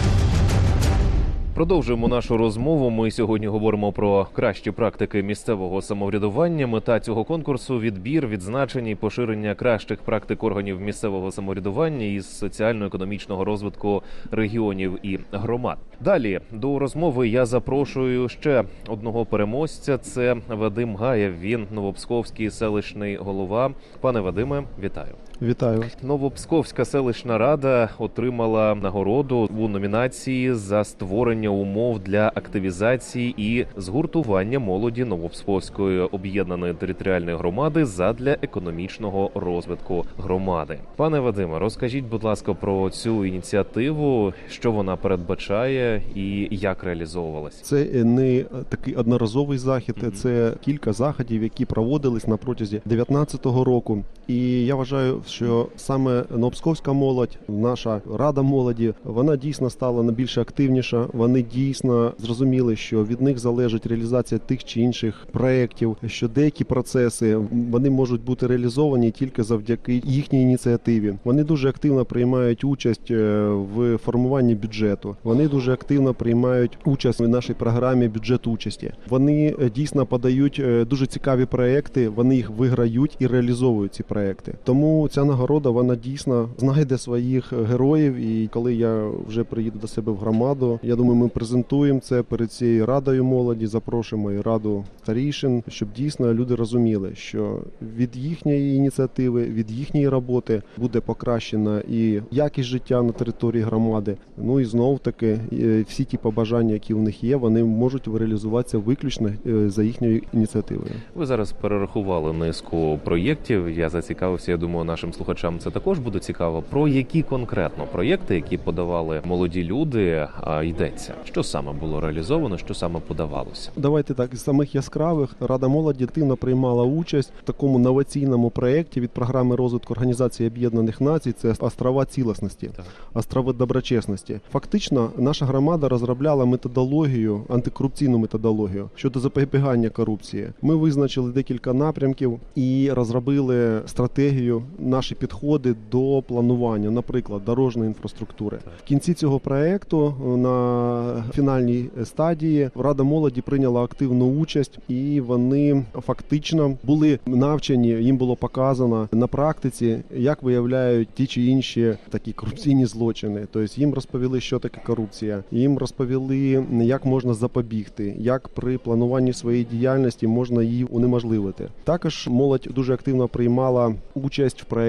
Продовжуємо 1.54 2.08
нашу 2.08 2.36
розмову. 2.36 2.90
Ми 2.90 3.10
сьогодні 3.10 3.46
говоримо 3.46 3.92
про 3.92 4.26
кращі 4.32 4.70
практики 4.70 5.22
місцевого 5.22 5.82
самоврядування. 5.82 6.66
Мета 6.66 7.00
цього 7.00 7.24
конкурсу 7.24 7.80
відбір, 7.80 8.26
відзначення 8.26 8.90
і 8.90 8.94
поширення 8.94 9.54
кращих 9.54 10.02
практик 10.02 10.44
органів 10.44 10.80
місцевого 10.80 11.32
самоврядування 11.32 12.04
із 12.04 12.38
соціально-економічного 12.38 13.44
розвитку 13.44 14.02
регіонів 14.30 14.98
і 15.02 15.18
громад. 15.32 15.78
Далі 16.00 16.40
до 16.52 16.78
розмови 16.78 17.28
я 17.28 17.46
запрошую 17.46 18.28
ще 18.28 18.64
одного 18.88 19.24
переможця. 19.24 19.98
Це 19.98 20.36
Вадим 20.48 20.96
Гаєв. 20.96 21.40
Він 21.40 21.66
новопсковський 21.70 22.50
селищний 22.50 23.16
голова. 23.16 23.70
Пане 24.00 24.20
Вадиме, 24.20 24.62
вітаю. 24.82 25.14
Вітаю 25.42 25.78
вас. 25.80 25.96
Новопсковська 26.02 26.84
селищна 26.84 27.38
рада 27.38 27.88
отримала 27.98 28.74
нагороду 28.74 29.48
у 29.58 29.68
номінації 29.68 30.54
за 30.54 30.84
створення 30.84 31.48
умов 31.48 31.98
для 31.98 32.32
активізації 32.34 33.34
і 33.36 33.66
згуртування 33.76 34.58
молоді 34.58 35.04
Новопсковської 35.04 36.00
об'єднаної 36.00 36.74
територіальної 36.74 37.36
громади 37.36 37.84
задля 37.84 38.36
економічного 38.42 39.30
розвитку 39.34 40.04
громади. 40.16 40.78
Пане 40.96 41.20
Вадиме, 41.20 41.58
розкажіть, 41.58 42.04
будь 42.04 42.24
ласка, 42.24 42.54
про 42.54 42.90
цю 42.90 43.24
ініціативу, 43.24 44.32
що 44.50 44.72
вона 44.72 44.96
передбачає 44.96 46.02
і 46.14 46.48
як 46.50 46.84
реалізовувалась. 46.84 47.60
Це 47.60 47.84
не 48.04 48.44
такий 48.68 48.94
одноразовий 48.94 49.58
захід, 49.58 49.96
Мгм. 50.02 50.12
це 50.12 50.52
кілька 50.64 50.92
заходів, 50.92 51.42
які 51.42 51.64
проводились 51.64 52.26
на 52.26 52.36
протязі 52.36 52.80
19-го 52.86 53.64
року. 53.64 54.04
І 54.28 54.66
я 54.66 54.74
вважаю, 54.74 55.22
що 55.28 55.68
саме 55.76 56.24
Новопсковська 56.30 56.92
молодь, 56.92 57.38
наша 57.48 58.00
рада 58.14 58.42
молоді, 58.42 58.94
вона 59.04 59.36
дійсно 59.36 59.70
стала 59.70 60.02
найбільш 60.02 60.38
активніша. 60.38 61.06
Вони 61.12 61.42
дійсно 61.42 62.12
зрозуміли, 62.18 62.76
що 62.76 63.04
від 63.04 63.20
них 63.20 63.38
залежить 63.38 63.86
реалізація 63.86 64.38
тих 64.38 64.64
чи 64.64 64.80
інших 64.80 65.26
проєктів, 65.32 65.96
що 66.06 66.28
деякі 66.28 66.64
процеси 66.64 67.36
вони 67.70 67.90
можуть 67.90 68.24
бути 68.24 68.46
реалізовані 68.46 69.10
тільки 69.10 69.42
завдяки 69.42 70.02
їхній 70.04 70.42
ініціативі. 70.42 71.14
Вони 71.24 71.44
дуже 71.44 71.68
активно 71.68 72.04
приймають 72.04 72.64
участь 72.64 73.10
е, 73.10 73.48
в 73.74 73.96
формуванні 73.96 74.54
бюджету. 74.54 75.16
Вони 75.22 75.48
дуже 75.48 75.72
активно 75.72 76.14
приймають 76.14 76.78
участь 76.84 77.20
в 77.20 77.28
нашій 77.28 77.54
програмі 77.54 78.08
бюджет 78.08 78.46
участі. 78.46 78.92
Вони 79.08 79.56
е, 79.60 79.70
дійсно 79.70 80.06
подають 80.06 80.60
е, 80.64 80.84
дуже 80.84 81.06
цікаві 81.06 81.44
проекти. 81.44 82.08
Вони 82.08 82.36
їх 82.36 82.50
виграють 82.50 83.16
і 83.18 83.26
реалізовують 83.26 83.94
ці 83.94 84.02
проекти. 84.02 84.54
Тому 84.64 85.08
ця 85.08 85.17
нагорода 85.24 85.70
вона 85.70 85.96
дійсно 85.96 86.48
знайде 86.58 86.98
своїх 86.98 87.52
героїв. 87.52 88.14
І 88.14 88.48
коли 88.52 88.74
я 88.74 89.10
вже 89.26 89.44
приїду 89.44 89.78
до 89.78 89.86
себе 89.86 90.12
в 90.12 90.16
громаду, 90.16 90.80
я 90.82 90.96
думаю, 90.96 91.14
ми 91.14 91.28
презентуємо 91.28 92.00
це 92.00 92.22
перед 92.22 92.52
цією 92.52 92.86
радою 92.86 93.24
молоді. 93.24 93.66
Запрошуємо 93.66 94.32
і 94.32 94.40
раду 94.40 94.84
старішин, 95.02 95.62
щоб 95.68 95.88
дійсно 95.96 96.34
люди 96.34 96.54
розуміли, 96.54 97.10
що 97.14 97.58
від 97.96 98.16
їхньої 98.16 98.76
ініціативи, 98.76 99.44
від 99.44 99.70
їхньої 99.70 100.08
роботи 100.08 100.62
буде 100.76 101.00
покращена 101.00 101.82
і 101.90 102.20
якість 102.30 102.68
життя 102.68 103.02
на 103.02 103.12
території 103.12 103.62
громади. 103.62 104.16
Ну 104.36 104.60
і 104.60 104.64
знов 104.64 104.98
таки 104.98 105.40
е, 105.52 105.84
всі 105.88 106.04
ті 106.04 106.16
побажання, 106.16 106.72
які 106.72 106.94
в 106.94 107.02
них 107.02 107.24
є, 107.24 107.36
вони 107.36 107.64
можуть 107.64 108.08
реалізуватися 108.08 108.78
виключно 108.78 109.30
е, 109.46 109.70
за 109.70 109.82
їхньою 109.82 110.22
ініціативою. 110.32 110.90
Ви 111.14 111.26
зараз 111.26 111.52
перерахували 111.52 112.32
низку 112.32 112.98
проєктів. 113.04 113.70
Я 113.70 113.88
зацікавився. 113.88 114.50
Я 114.50 114.56
думаю, 114.56 114.84
нашим 114.84 115.07
слухачам 115.12 115.58
це 115.58 115.70
також 115.70 115.98
буде 115.98 116.18
цікаво. 116.18 116.62
Про 116.70 116.88
які 116.88 117.22
конкретно 117.22 117.84
проєкти, 117.92 118.34
які 118.34 118.58
подавали 118.58 119.20
молоді 119.24 119.64
люди, 119.64 120.28
а, 120.40 120.62
йдеться? 120.62 121.14
Що 121.24 121.42
саме 121.42 121.72
було 121.72 122.00
реалізовано, 122.00 122.58
що 122.58 122.74
саме 122.74 123.00
подавалося? 123.00 123.70
Давайте 123.76 124.14
так 124.14 124.36
з 124.36 124.44
самих 124.44 124.74
яскравих 124.74 125.36
Рада 125.40 125.68
молоді 125.68 126.04
активно 126.04 126.36
приймала 126.36 126.84
участь 126.84 127.32
в 127.42 127.46
такому 127.46 127.78
новаційному 127.78 128.50
проєкті 128.50 129.00
від 129.00 129.10
програми 129.10 129.56
розвитку 129.56 129.94
Організації 129.94 130.48
Об'єднаних 130.48 131.00
Націй. 131.00 131.32
Це 131.32 131.54
острова 131.58 132.04
цілісності, 132.04 132.70
Так. 132.76 132.84
острови 133.14 133.52
доброчесності. 133.52 134.40
Фактично, 134.52 135.10
наша 135.16 135.46
громада 135.46 135.88
розробляла 135.88 136.44
методологію, 136.44 137.42
антикорупційну 137.48 138.18
методологію 138.18 138.90
щодо 138.94 139.20
запобігання 139.20 139.88
корупції. 139.88 140.48
Ми 140.62 140.76
визначили 140.76 141.32
декілька 141.32 141.72
напрямків 141.72 142.38
і 142.54 142.90
розробили 142.92 143.82
стратегію, 143.86 144.62
наші 144.98 145.14
підходи 145.14 145.74
до 145.90 146.22
планування, 146.28 146.90
наприклад, 146.90 147.44
дорожньої 147.44 147.88
інфраструктури. 147.88 148.58
В 148.84 148.88
кінці 148.88 149.14
цього 149.14 149.38
проекту 149.38 150.14
на 150.36 151.24
фінальній 151.34 151.84
стадії 152.04 152.70
Рада 152.74 153.02
молоді 153.02 153.40
прийняла 153.40 153.82
активну 153.84 154.26
участь, 154.40 154.78
і 154.88 155.20
вони 155.20 155.84
фактично 156.06 156.76
були 156.82 157.18
навчені. 157.26 157.88
Їм 157.88 158.16
було 158.16 158.36
показано 158.36 159.08
на 159.12 159.26
практиці, 159.26 159.98
як 160.16 160.42
виявляють 160.42 161.08
ті 161.14 161.26
чи 161.26 161.42
інші 161.42 161.96
такі 162.10 162.32
корупційні 162.32 162.86
злочини. 162.86 163.46
Тобто 163.52 163.80
їм 163.80 163.94
розповіли, 163.94 164.40
що 164.40 164.58
таке 164.58 164.80
корупція. 164.86 165.44
Їм 165.50 165.78
розповіли, 165.78 166.66
як 166.82 167.04
можна 167.04 167.34
запобігти, 167.34 168.14
як 168.18 168.48
при 168.48 168.78
плануванні 168.78 169.32
своєї 169.32 169.64
діяльності 169.64 170.26
можна 170.26 170.62
її 170.62 170.84
унеможливити. 170.84 171.68
Також 171.84 172.28
молодь 172.28 172.68
дуже 172.74 172.94
активно 172.94 173.28
приймала 173.28 173.94
участь 174.14 174.62
в 174.62 174.64
проєкті 174.64 174.87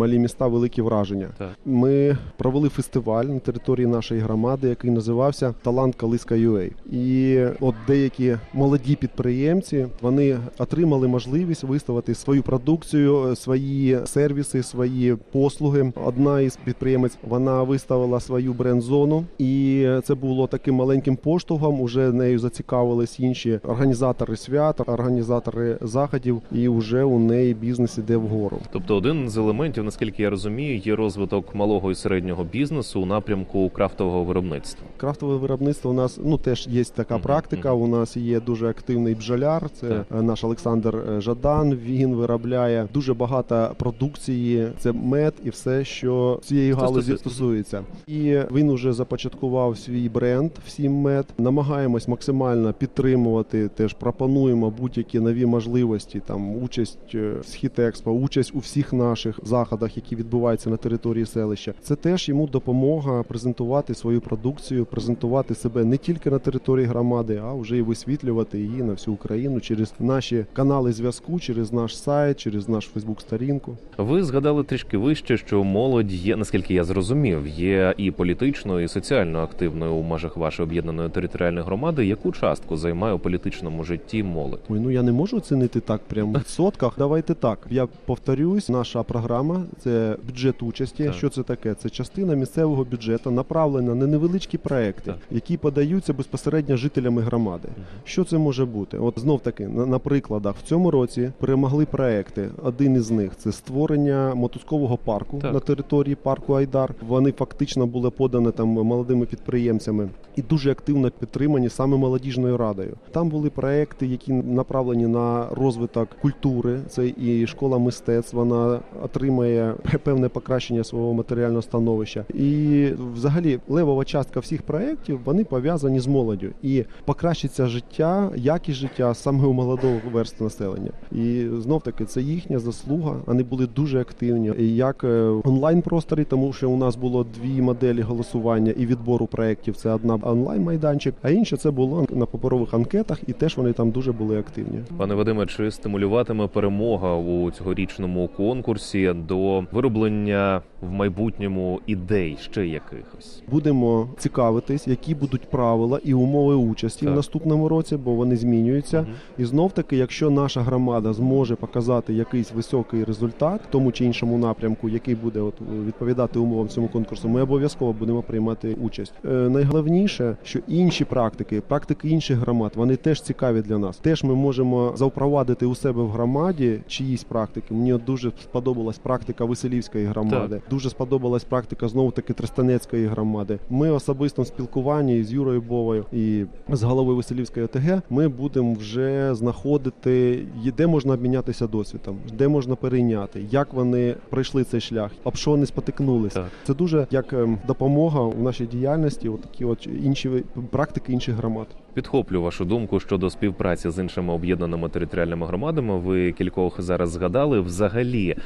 Малі 0.00 0.18
міста 0.18 0.46
великі 0.46 0.82
враження. 0.82 1.28
Так. 1.38 1.50
Ми 1.64 2.16
провели 2.36 2.68
фестиваль 2.68 3.24
на 3.24 3.38
території 3.38 3.86
нашої 3.86 4.20
громади, 4.20 4.68
який 4.68 4.90
називався 4.90 5.54
Талант 5.62 5.94
Калиска 5.94 6.34
UA. 6.34 6.70
І 6.92 7.44
от 7.60 7.74
деякі 7.86 8.36
молоді 8.54 8.96
підприємці 8.96 9.86
вони 10.00 10.38
отримали 10.58 11.08
можливість 11.08 11.64
виставити 11.64 12.14
свою 12.14 12.42
продукцію, 12.42 13.36
свої 13.36 13.98
сервіси, 14.04 14.62
свої 14.62 15.16
послуги. 15.32 15.92
Одна 16.04 16.40
із 16.40 16.56
підприємець 16.56 17.18
вона 17.28 17.62
виставила 17.62 18.20
свою 18.20 18.52
бренд-зону, 18.52 19.24
і 19.38 19.86
це 20.04 20.14
було 20.14 20.46
таким 20.46 20.74
маленьким 20.74 21.16
поштовхом. 21.16 21.80
Уже 21.80 22.12
нею 22.12 22.38
зацікавились 22.38 23.20
інші 23.20 23.60
організатори 23.62 24.36
свят, 24.36 24.80
організатори 24.86 25.78
заходів, 25.80 26.42
і 26.52 26.68
вже 26.68 27.04
у 27.04 27.18
неї 27.18 27.54
бізнес 27.54 27.98
іде 27.98 28.16
вгору. 28.16 28.58
Тобто, 28.72 28.96
один 28.96 29.30
з 29.30 29.39
елементів, 29.40 29.84
наскільки 29.84 30.22
я 30.22 30.30
розумію, 30.30 30.76
є 30.78 30.96
розвиток 30.96 31.54
малого 31.54 31.90
і 31.90 31.94
середнього 31.94 32.44
бізнесу 32.44 33.00
у 33.00 33.06
напрямку 33.06 33.70
крафтового 33.70 34.24
виробництва. 34.24 34.86
Крафтове 34.96 35.36
виробництво 35.36 35.90
у 35.90 35.94
нас 35.94 36.18
ну 36.24 36.38
теж 36.38 36.66
є 36.70 36.84
така 36.84 37.14
Мгм, 37.14 37.22
практика. 37.22 37.72
У 37.72 37.86
нас 37.86 38.16
є 38.16 38.40
дуже 38.40 38.68
активний 38.68 39.14
бджоляр. 39.14 39.70
Це 39.70 39.88
Так. 39.88 40.06
е, 40.18 40.22
наш 40.22 40.44
Олександр 40.44 40.96
е, 40.96 41.20
Жадан. 41.20 41.74
Він 41.74 42.14
виробляє 42.14 42.88
дуже 42.94 43.14
багато 43.14 43.70
продукції. 43.78 44.68
Це 44.78 44.92
мед 44.92 45.34
і 45.44 45.50
все, 45.50 45.84
що 45.84 46.40
цієї 46.42 46.72
галузі 46.72 47.16
стосується. 47.16 47.82
І 48.06 48.38
він 48.52 48.70
уже 48.70 48.92
започаткував 48.92 49.78
свій 49.78 50.08
бренд 50.08 50.50
всім 50.66 50.92
мед. 50.92 51.26
Намагаємось 51.38 52.08
максимально 52.08 52.72
підтримувати. 52.72 53.68
Теж 53.68 53.94
пропонуємо 53.94 54.70
будь-які 54.70 55.20
нові 55.20 55.46
можливості. 55.46 56.20
Там 56.26 56.62
участь 56.62 56.98
е, 57.14 57.32
в 57.40 57.46
Схітекспо, 57.46 58.10
участь 58.10 58.54
у 58.54 58.58
всіх 58.58 58.92
наших 58.92 59.19
заходах, 59.42 59.96
які 59.96 60.16
відбуваються 60.16 60.70
на 60.70 60.76
території 60.76 61.26
селища. 61.26 61.74
Це 61.82 61.96
теж 61.96 62.28
йому 62.28 62.46
допомога 62.46 63.22
презентувати 63.22 63.94
свою 63.94 64.20
продукцію, 64.20 64.86
презентувати 64.86 65.54
себе 65.54 65.84
не 65.84 65.96
тільки 65.96 66.30
на 66.30 66.38
території 66.38 66.86
громади, 66.86 67.42
а 67.44 67.54
вже 67.54 67.76
й 67.76 67.82
висвітлювати 67.82 68.58
її 68.58 68.82
на 68.82 68.92
всю 68.92 69.14
Україну 69.14 69.60
через 69.60 69.94
наші 69.98 70.46
канали 70.52 70.92
зв'язку, 70.92 71.40
через 71.40 71.72
наш 71.72 71.98
сайт, 71.98 72.40
через 72.40 72.68
наш 72.68 72.88
Фейсбук-сторінку. 72.94 73.76
Ви 73.98 74.22
згадали 74.22 74.64
трішки 74.64 74.98
вище, 74.98 75.36
що 75.36 75.64
молодь 75.64 76.12
є, 76.12 76.36
наскільки 76.36 76.74
я 76.74 76.84
зрозумів, 76.84 77.46
є 77.46 77.94
і 77.96 78.10
політично, 78.10 78.80
і 78.80 78.88
соціально 78.88 79.38
активною 79.38 79.94
у 79.94 80.02
межах 80.02 80.36
вашої 80.36 80.68
об'єднаної 80.68 81.08
територіальної 81.08 81.64
громади. 81.64 82.06
Яку 82.06 82.32
частку 82.32 82.76
займає 82.76 83.14
у 83.14 83.18
політичному 83.18 83.84
житті 83.84 84.22
молодь? 84.22 84.60
Ой, 84.68 84.80
ну 84.80 84.90
я 84.90 85.02
не 85.02 85.12
можу 85.12 85.36
оцінити 85.36 85.80
так 85.80 86.00
прямо 86.00 86.32
в 86.32 86.38
відсотках. 86.38 86.94
Давайте 86.98 87.34
так. 87.34 87.58
Я 87.70 87.88
повторюсь, 88.06 88.68
наша 88.68 89.02
програма 89.10 89.64
це 89.78 90.16
бюджет 90.26 90.62
участі. 90.62 91.04
Так. 91.04 91.14
Що 91.14 91.28
це 91.28 91.42
таке? 91.42 91.74
Це 91.74 91.90
частина 91.90 92.34
місцевого 92.34 92.84
бюджету, 92.84 93.30
направлена 93.30 93.94
на 93.94 94.06
невеличкі 94.06 94.58
проекти, 94.58 95.02
Так. 95.10 95.18
які 95.30 95.56
подаються 95.56 96.12
безпосередньо 96.12 96.76
жителями 96.76 97.22
громади. 97.22 97.68
Що 98.04 98.24
це 98.24 98.38
може 98.38 98.64
бути? 98.64 98.98
От 98.98 99.18
знов 99.18 99.40
таки 99.40 99.68
на, 99.68 99.86
на 99.86 99.98
прикладах 99.98 100.56
в 100.56 100.62
цьому 100.62 100.90
році 100.90 101.32
перемогли 101.38 101.86
проекти. 101.86 102.48
Один 102.62 102.94
із 102.94 103.10
них 103.10 103.36
це 103.36 103.52
створення 103.52 104.34
мотузкового 104.34 104.96
парку 104.96 105.38
Так. 105.42 105.54
на 105.54 105.60
території 105.60 106.14
парку 106.14 106.54
Айдар. 106.54 106.94
Вони 107.08 107.32
фактично 107.32 107.86
були 107.86 108.10
подані 108.10 108.50
там 108.50 108.68
молодими 108.68 109.26
підприємцями 109.26 110.08
і 110.36 110.42
дуже 110.42 110.70
активно 110.70 111.10
підтримані 111.10 111.68
саме 111.68 111.96
молодіжною 111.96 112.56
радою. 112.56 112.96
Там 113.12 113.28
були 113.28 113.50
проекти, 113.50 114.06
які 114.06 114.32
направлені 114.32 115.06
на 115.06 115.46
розвиток 115.50 116.08
культури. 116.22 116.80
Це 116.88 117.08
і 117.08 117.46
школа 117.46 117.78
мистецтв. 117.78 118.36
Вона 118.36 118.80
отримає 119.02 119.74
певне 120.02 120.28
покращення 120.28 120.84
свого 120.84 121.14
матеріального 121.14 121.62
становища. 121.62 122.24
І 122.34 122.88
взагалі 123.14 123.58
левова 123.68 124.04
частка 124.04 124.40
всіх 124.40 124.62
проєктів 124.62 125.20
вони 125.24 125.44
пов'язані 125.44 126.00
з 126.00 126.06
молоддю 126.06 126.48
і 126.62 126.84
покращиться 127.04 127.66
життя, 127.66 128.30
якість 128.36 128.78
життя 128.78 129.14
саме 129.14 129.46
у 129.46 129.52
молодого 129.52 130.00
верстви 130.12 130.44
населення. 130.44 130.90
І 131.12 131.46
знов 131.58 131.82
таки 131.82 132.04
це 132.04 132.20
їхня 132.20 132.58
заслуга. 132.58 133.16
Вони 133.26 133.42
були 133.42 133.66
дуже 133.66 134.00
активні 134.00 134.52
як 134.76 135.04
е, 135.04 135.08
онлайн 135.44 135.82
просторі, 135.82 136.24
тому 136.24 136.52
що 136.52 136.70
у 136.70 136.76
нас 136.76 136.96
було 136.96 137.26
дві 137.40 137.62
моделі 137.62 138.00
голосування 138.00 138.72
і 138.76 138.86
відбору 138.86 139.26
проєктів. 139.26 139.76
Це 139.76 139.90
одна 139.90 140.18
онлайн 140.22 140.62
майданчик, 140.62 141.14
а 141.22 141.30
інша 141.30 141.56
це 141.56 141.70
було 141.70 142.06
на 142.10 142.26
паперових 142.26 142.74
анкетах, 142.74 143.18
і 143.26 143.32
теж 143.32 143.56
вони 143.56 143.72
там 143.72 143.90
дуже 143.90 144.12
були 144.12 144.38
активні. 144.38 144.78
Пане 144.96 145.14
Вадиме, 145.14 145.46
чи 145.46 145.70
стимулюватиме 145.70 146.46
перемога 146.46 147.16
у 147.16 147.50
цьогорічному 147.50 148.28
конкурсі 148.36 148.89
до 149.14 149.64
вироблення 149.72 150.62
в 150.80 150.90
майбутньому 150.90 151.80
ідей 151.86 152.38
ще 152.40 152.66
якихось? 152.66 153.42
Будемо 153.50 154.08
цікавитись, 154.18 154.88
які 154.88 155.14
будуть 155.14 155.50
правила 155.50 156.00
і 156.04 156.14
умови 156.14 156.54
участі 156.54 157.04
Так. 157.04 157.14
в 157.14 157.16
наступному 157.16 157.68
році, 157.68 157.96
бо 157.96 158.14
вони 158.14 158.36
змінюються. 158.36 159.02
Мгм. 159.02 159.10
І 159.38 159.44
знов 159.44 159.72
таки, 159.72 159.96
якщо 159.96 160.30
наша 160.30 160.60
громада 160.60 161.12
зможе 161.12 161.56
показати 161.56 162.14
якийсь 162.14 162.52
високий 162.52 163.04
результат 163.04 163.60
в 163.68 163.70
тому 163.70 163.92
чи 163.92 164.04
іншому 164.04 164.38
напрямку, 164.38 164.88
який 164.88 165.14
буде 165.14 165.40
от 165.40 165.54
відповідати 165.86 166.38
умовам 166.38 166.68
цьому 166.68 166.88
конкурсу, 166.88 167.28
ми 167.28 167.42
обов'язково 167.42 167.92
будемо 167.92 168.22
приймати 168.22 168.76
участь. 168.80 169.12
Е, 169.24 169.28
найголовніше, 169.28 170.36
що 170.42 170.58
інші 170.68 171.04
практики, 171.04 171.60
практики 171.60 172.08
інших 172.08 172.38
громад, 172.38 172.72
вони 172.74 172.96
теж 172.96 173.22
цікаві 173.22 173.62
для 173.62 173.78
нас. 173.78 173.96
Теж 173.96 174.24
ми 174.24 174.34
можемо 174.34 174.92
завпровадити 174.96 175.66
у 175.66 175.74
себе 175.74 176.02
в 176.02 176.10
громаді 176.10 176.80
чиїсь 176.86 177.24
практики. 177.24 177.74
Мені 177.74 177.92
от 177.92 178.04
дуже 178.04 178.32
сподобалась 178.42 178.98
практика 178.98 179.44
Веселівської 179.44 180.06
громади. 180.06 180.60
Дуже 180.70 180.90
сподобалась 180.90 181.44
практика 181.44 181.88
знову 181.88 182.10
таки 182.10 182.32
Трестанецької 182.32 183.06
громади. 183.06 183.58
Ми 183.70 183.92
в 183.92 183.94
особистому 183.94 184.46
спілкуванні 184.46 185.24
з 185.24 185.32
Юрою 185.32 185.60
Бовою 185.60 186.04
і 186.12 186.44
з 186.68 186.82
головою 186.82 187.16
Веселівської 187.16 187.64
ОТГ 187.66 188.02
ми 188.10 188.28
будемо 188.28 188.74
вже 188.74 189.34
знаходити, 189.34 190.46
де 190.76 190.86
можна 190.86 191.14
обмінятися 191.14 191.66
досвідом, 191.66 192.18
де 192.38 192.48
можна 192.48 192.76
перейняти, 192.76 193.46
як 193.50 193.72
вони 193.72 194.14
пройшли 194.28 194.64
цей 194.64 194.80
шлях, 194.80 195.10
об 195.24 195.36
що 195.36 195.50
вони 195.50 195.66
спотикнулися. 195.66 196.44
Це 196.64 196.74
дуже 196.74 197.06
як 197.10 197.32
ем, 197.32 197.58
допомога 197.66 198.20
в 198.20 198.42
нашій 198.42 198.66
діяльності. 198.66 199.28
От 199.28 199.40
такі 199.40 199.64
от 199.64 199.88
інші 200.04 200.30
практики 200.70 201.12
інших 201.12 201.34
громад. 201.34 201.66
Підхоплю 201.94 202.42
вашу 202.42 202.64
думку 202.64 203.00
щодо 203.00 203.30
співпраці 203.30 203.90
з 203.90 203.98
іншими 203.98 204.32
об'єднаними 204.32 204.88
територіальними 204.88 205.46
громадами. 205.46 205.98
Ви 205.98 206.32
кількох 206.32 206.80
зараз 206.80 207.10
згадали. 207.10 207.60
Взагалі, 207.60 208.36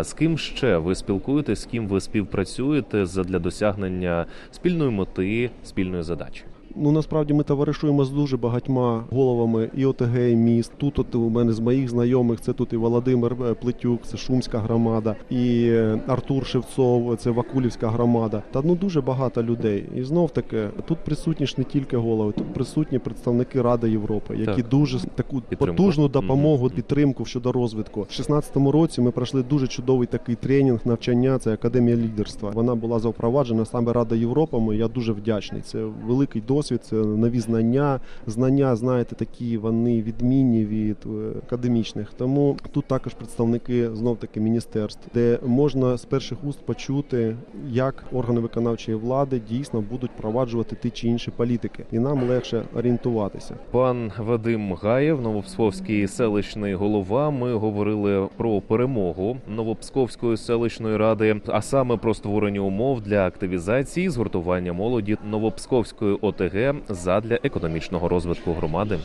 з 0.00 0.12
ким 0.12 0.38
ще 0.38 0.76
ви 0.76 0.94
спілкуєтесь, 0.94 1.62
з 1.62 1.66
ким 1.66 1.88
ви 1.88 2.00
співпрацюєте 2.00 3.04
для 3.04 3.38
досягнення 3.38 4.26
спільної 4.50 4.90
мети, 4.90 5.50
спільної 5.64 6.02
задачі? 6.02 6.42
Ну 6.76 6.92
насправді 6.92 7.34
ми 7.34 7.44
товаришуємо 7.44 8.04
з 8.04 8.10
дуже 8.10 8.36
багатьма 8.36 9.04
головами 9.10 9.70
і 9.76 9.86
ОТГ, 9.86 10.18
і 10.30 10.36
міст. 10.36 10.72
Тут 10.76 10.98
от 10.98 11.14
у 11.14 11.28
мене 11.28 11.52
з 11.52 11.60
моїх 11.60 11.88
знайомих 11.88 12.40
це 12.40 12.52
тут 12.52 12.72
і 12.72 12.76
Володимир 12.76 13.36
е, 13.50 13.54
Плетюк, 13.54 14.02
це 14.02 14.16
Шумська 14.16 14.58
громада, 14.58 15.16
і 15.30 15.64
е, 15.68 16.00
Артур 16.06 16.46
Шевцов, 16.46 17.16
це 17.16 17.30
Вакулівська 17.30 17.88
громада. 17.88 18.42
Та 18.50 18.62
ну 18.64 18.74
дуже 18.74 19.00
багато 19.00 19.42
людей. 19.42 19.84
І 19.96 20.02
знов 20.02 20.30
таки 20.30 20.68
тут 20.84 20.98
присутні 20.98 21.46
ж 21.46 21.54
не 21.58 21.64
тільки 21.64 21.96
голови, 21.96 22.32
тут 22.32 22.54
присутні 22.54 22.98
представники 22.98 23.62
Ради 23.62 23.90
Європи, 23.90 24.36
які 24.36 24.62
Так. 24.62 24.68
дуже 24.68 24.98
таку 25.14 25.40
Підтримку. 25.40 25.76
потужну 25.76 26.08
допомогу, 26.08 26.70
підтримку 26.70 27.24
щодо 27.24 27.52
розвитку. 27.52 28.00
В 28.02 28.12
16-му 28.12 28.72
році 28.72 29.00
ми 29.00 29.10
пройшли 29.10 29.42
дуже 29.42 29.66
чудовий 29.66 30.06
такий 30.06 30.34
тренінг, 30.34 30.80
навчання. 30.84 31.38
Це 31.38 31.52
академія 31.52 31.96
лідерства. 31.96 32.50
Вона 32.50 32.74
була 32.74 32.98
запроваджена 32.98 33.64
саме 33.64 33.92
Рада 33.92 34.14
Європами. 34.14 34.76
Я 34.76 34.88
дуже 34.88 35.12
вдячний. 35.12 35.62
Це 35.62 35.84
великий 36.06 36.42
досвід, 36.42 36.61
це 36.62 36.96
нові 36.96 37.40
знання. 37.40 38.00
Знання, 38.26 38.76
знаєте, 38.76 39.14
такі 39.14 39.58
вони 39.58 40.02
відмінні 40.02 40.64
від 40.64 40.96
е, 41.06 41.38
академічних. 41.46 42.12
Тому 42.16 42.56
тут 42.72 42.84
також 42.84 43.14
представники 43.14 43.94
знов 43.94 44.16
таки 44.16 44.40
міністерств, 44.40 45.08
де 45.14 45.38
можна 45.46 45.96
з 45.96 46.04
перших 46.04 46.44
уст 46.44 46.66
почути, 46.66 47.36
як 47.70 48.04
органи 48.12 48.40
виконавчої 48.40 48.96
влади 48.96 49.40
дійсно 49.48 49.80
будуть 49.80 50.10
впроваджувати 50.18 50.76
ті 50.82 50.90
чи 50.90 51.08
інші 51.08 51.30
політики, 51.30 51.84
і 51.92 51.98
нам 51.98 52.28
легше 52.28 52.64
орієнтуватися. 52.74 53.54
Пан 53.70 54.12
Вадим 54.18 54.72
Гаєв, 54.72 55.20
Новопсковський 55.20 56.08
селищний 56.08 56.74
голова. 56.74 57.30
Ми 57.30 57.54
говорили 57.54 58.28
про 58.36 58.60
перемогу 58.60 59.36
Новопсковської 59.48 60.36
селищної 60.36 60.96
ради, 60.96 61.40
а 61.46 61.62
саме 61.62 61.96
про 61.96 62.14
створення 62.14 62.60
умов 62.60 63.00
для 63.00 63.26
активізації 63.26 64.10
згуртування 64.10 64.72
молоді 64.72 65.16
Новопсковської 65.30 66.18
ОТГ 66.20 66.51
задля 66.88 67.38
економічного 67.42 68.08
розвитку 68.08 68.52
громади. 68.52 68.98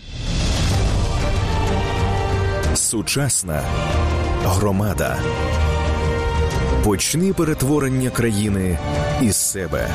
Сучасна 2.73 3.61
громада. 4.43 5.19
Почни 6.83 7.33
перетворення 7.33 8.09
країни 8.09 8.77
із 9.21 9.35
себе. 9.35 9.89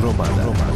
Громада. 0.00 0.71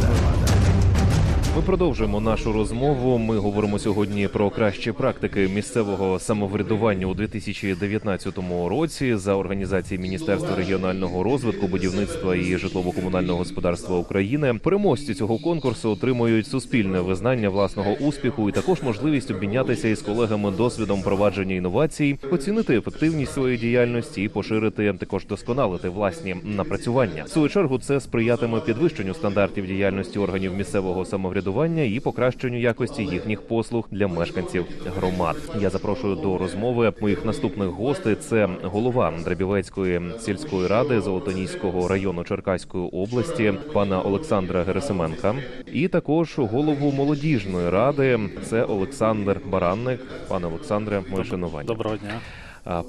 Ми 1.57 1.63
продовжуємо 1.63 2.19
нашу 2.19 2.53
розмову. 2.53 3.17
Ми 3.17 3.37
говоримо 3.37 3.79
сьогодні 3.79 4.27
про 4.27 4.49
кращі 4.49 4.91
практики 4.91 5.47
місцевого 5.47 6.19
самоврядування 6.19 7.07
у 7.07 7.13
2019 7.13 8.37
році 8.67 9.15
за 9.15 9.35
організації 9.35 9.99
Міністерства 9.99 10.55
регіонального 10.55 11.23
розвитку, 11.23 11.67
будівництва 11.67 12.35
і 12.35 12.57
житлово-комунального 12.57 13.37
господарства 13.37 13.97
України. 13.97 14.53
Переможці 14.53 15.13
цього 15.13 15.37
конкурсу 15.37 15.89
отримують 15.89 16.47
суспільне 16.47 17.01
визнання 17.01 17.49
власного 17.49 17.91
успіху 17.91 18.49
і 18.49 18.51
також 18.51 18.81
можливість 18.81 19.31
обмінятися 19.31 19.87
із 19.87 20.01
колегами 20.01 20.51
досвідом 20.51 21.01
провадження 21.01 21.55
інновацій, 21.55 22.17
оцінити 22.31 22.77
ефективність 22.77 23.33
своєї 23.33 23.59
діяльності 23.59 24.23
і 24.23 24.29
поширити 24.29 24.93
також 24.93 25.25
досконалити 25.25 25.89
власні 25.89 26.35
напрацювання. 26.43 27.23
В 27.23 27.29
свою 27.29 27.49
чергу 27.49 27.79
це 27.79 27.99
сприятиме 27.99 28.59
підвищенню 28.59 29.13
стандартів 29.13 29.67
діяльності 29.67 30.19
органів 30.19 30.53
місцевого 30.53 31.05
самоврядування 31.05 31.46
самоврядування 31.47 31.83
і 31.83 31.99
покращенню 31.99 32.59
якості 32.59 33.03
їхніх 33.03 33.41
послуг 33.41 33.87
для 33.91 34.07
мешканців 34.07 34.65
громад. 34.97 35.35
Я 35.61 35.69
запрошую 35.69 36.15
до 36.15 36.37
розмови 36.37 36.93
моїх 37.01 37.25
наступних 37.25 37.67
гостей. 37.67 38.15
Це 38.15 38.49
голова 38.63 39.13
Драбівецької 39.25 40.01
сільської 40.19 40.67
ради 40.67 41.01
Золотоніського 41.01 41.87
району 41.87 42.23
Черкаської 42.23 42.89
області, 42.89 43.53
пана 43.73 44.01
Олександра 44.01 44.63
Герасименка, 44.63 45.35
і 45.73 45.87
також 45.87 46.39
голову 46.39 46.91
молодіжної 46.91 47.69
ради. 47.69 48.19
Це 48.43 48.63
Олександр 48.63 49.41
Баранник. 49.45 49.99
Пане 50.27 50.47
Олександре, 50.47 51.03
моє 51.11 51.23
шанування. 51.23 51.67
Доброго 51.67 51.97
дня. 51.97 52.19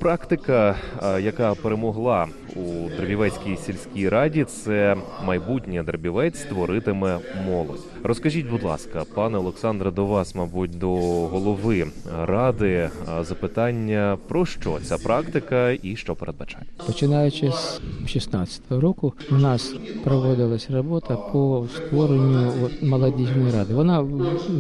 Практика, 0.01 0.77
яка 1.21 1.55
перемогла 1.55 2.27
у 2.59 2.89
Дербівецькій 2.97 3.57
сільській 3.57 4.09
раді, 4.09 4.45
це 4.45 4.97
майбутнє 5.27 5.83
Дербівець 5.83 6.39
створитиме 6.39 7.19
молодь. 7.47 7.81
Розкажіть, 8.03 8.51
будь 8.51 8.63
ласка, 8.63 9.03
пане 9.15 9.39
Олександре, 9.39 9.91
до 9.91 10.07
вас, 10.07 10.35
мабуть, 10.35 10.79
до 10.79 10.95
голови 11.27 11.87
ради 12.23 12.91
запитання 13.21 14.19
про 14.29 14.47
що 14.47 14.79
ця 14.83 14.99
практика 14.99 15.71
і 15.83 15.97
що 15.97 16.15
передбачає. 16.15 16.65
Починаючи 16.87 17.53
з 17.53 17.81
16 18.07 18.63
року, 18.71 19.13
у 19.31 19.35
нас 19.35 19.75
проводилась 20.05 20.71
робота 20.71 21.17
по 21.17 21.67
створенню 21.77 22.53
молодіжної 22.83 23.53
ради. 23.53 23.75
Вона 23.75 24.01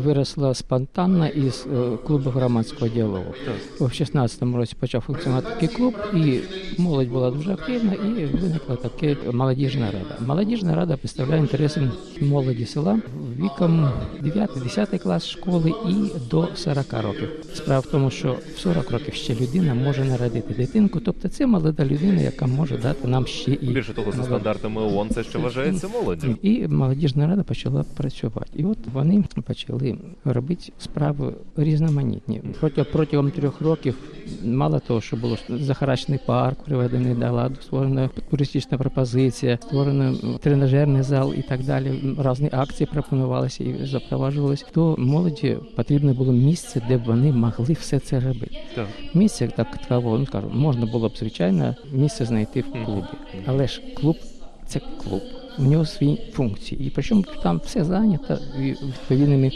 виросла 0.04 0.54
спонтанно 0.54 1.28
із 1.28 1.66
е, 1.74 1.96
клубу 2.06 2.30
громадського 2.30 2.88
діалогу. 2.88 3.34
В 3.80 3.92
16 3.92 4.42
році 4.42 4.76
почав 4.80 5.00
функціонувати 5.00 5.48
такий 5.50 5.68
клуб, 5.68 5.94
і 6.14 6.40
молодь 6.78 7.08
була 7.08 7.30
дуже 7.30 7.52
активна, 7.52 7.87
і 7.94 8.24
виникла 8.24 8.76
така 8.76 9.32
молодіжна 9.32 9.86
рада. 9.86 10.26
Молодіжна 10.26 10.74
рада 10.74 10.96
представляє 10.96 11.40
інтереси 11.40 11.90
молоді 12.20 12.66
села 12.66 13.00
віком 13.38 13.90
9-10 14.22 14.98
клас 14.98 15.26
школи 15.28 15.74
і 15.88 15.94
до 16.30 16.48
40 16.54 16.92
років. 16.92 17.28
Справа 17.54 17.80
в 17.80 17.86
тому, 17.86 18.10
що 18.10 18.36
в 18.54 18.58
40 18.58 18.90
років 18.90 19.14
ще 19.14 19.34
людина 19.34 19.74
може 19.74 20.04
народити 20.04 20.54
дитинку, 20.54 21.00
тобто 21.00 21.28
це 21.28 21.46
молода 21.46 21.84
людина, 21.84 22.20
яка 22.20 22.46
може 22.46 22.78
дати 22.78 23.08
нам 23.08 23.26
ще 23.26 23.52
і 23.52 23.66
Більше 23.66 23.94
того, 23.94 24.12
за 24.12 24.22
стандартами 24.22 24.80
ООН 24.80 25.10
це 25.10 25.22
ще 25.22 25.38
вважається 25.38 25.88
молоддю. 25.88 26.36
і 26.42 26.68
молодіжна 26.68 27.26
рада 27.26 27.42
почала 27.42 27.84
працювати. 27.96 28.50
І 28.56 28.64
от 28.64 28.78
вони 28.92 29.24
почали 29.46 29.96
робити 30.24 30.72
справи 30.78 31.34
різноманітні. 31.56 32.42
Протягом 32.60 32.92
протягом 32.92 33.30
трьох 33.30 33.60
років, 33.60 33.94
мало 34.44 34.78
того, 34.78 35.00
що 35.00 35.16
було 35.16 35.38
захарачений 35.48 36.20
парк, 36.26 36.58
приведений 36.64 37.14
до 37.14 37.32
ладу, 37.32 37.54
створена 37.68 38.10
туристична 38.30 38.78
пропозиція, 38.78 39.58
створено 39.62 40.38
тренажерний 40.38 41.02
зал 41.02 41.34
і 41.34 41.42
так 41.42 41.64
далі. 41.64 42.14
Різні 42.18 42.48
акції 42.52 42.88
пропонувалися 42.92 43.64
і 43.64 43.86
запроваджувалися. 43.86 44.66
То 44.72 44.94
молоді 44.98 45.56
потрібно 45.76 46.14
було 46.14 46.32
місце, 46.32 46.82
де 46.88 46.98
б 46.98 47.04
вони 47.04 47.32
могли 47.32 47.74
все 47.74 47.98
це 47.98 48.20
робити. 48.20 48.56
Так. 48.74 48.86
Місце 49.14 49.48
так 49.56 49.78
такого, 49.88 50.18
ну 50.18 50.26
скажу, 50.26 50.50
можна 50.52 50.86
було 50.86 51.08
б 51.08 51.12
звичайно 51.18 51.74
місце 51.92 52.24
знайти 52.24 52.60
в 52.60 52.84
клубі, 52.84 53.06
але 53.46 53.66
ж 53.66 53.82
клуб 53.94 54.16
це 54.66 54.80
клуб. 54.80 55.22
У 55.58 55.62
нього 55.62 55.84
свої 55.84 56.20
функції. 56.32 56.86
І 56.86 56.90
причому 56.90 57.24
там 57.42 57.60
все 57.64 57.84
зайнято 57.84 58.38
і 58.58 58.62
відповідними 58.62 59.52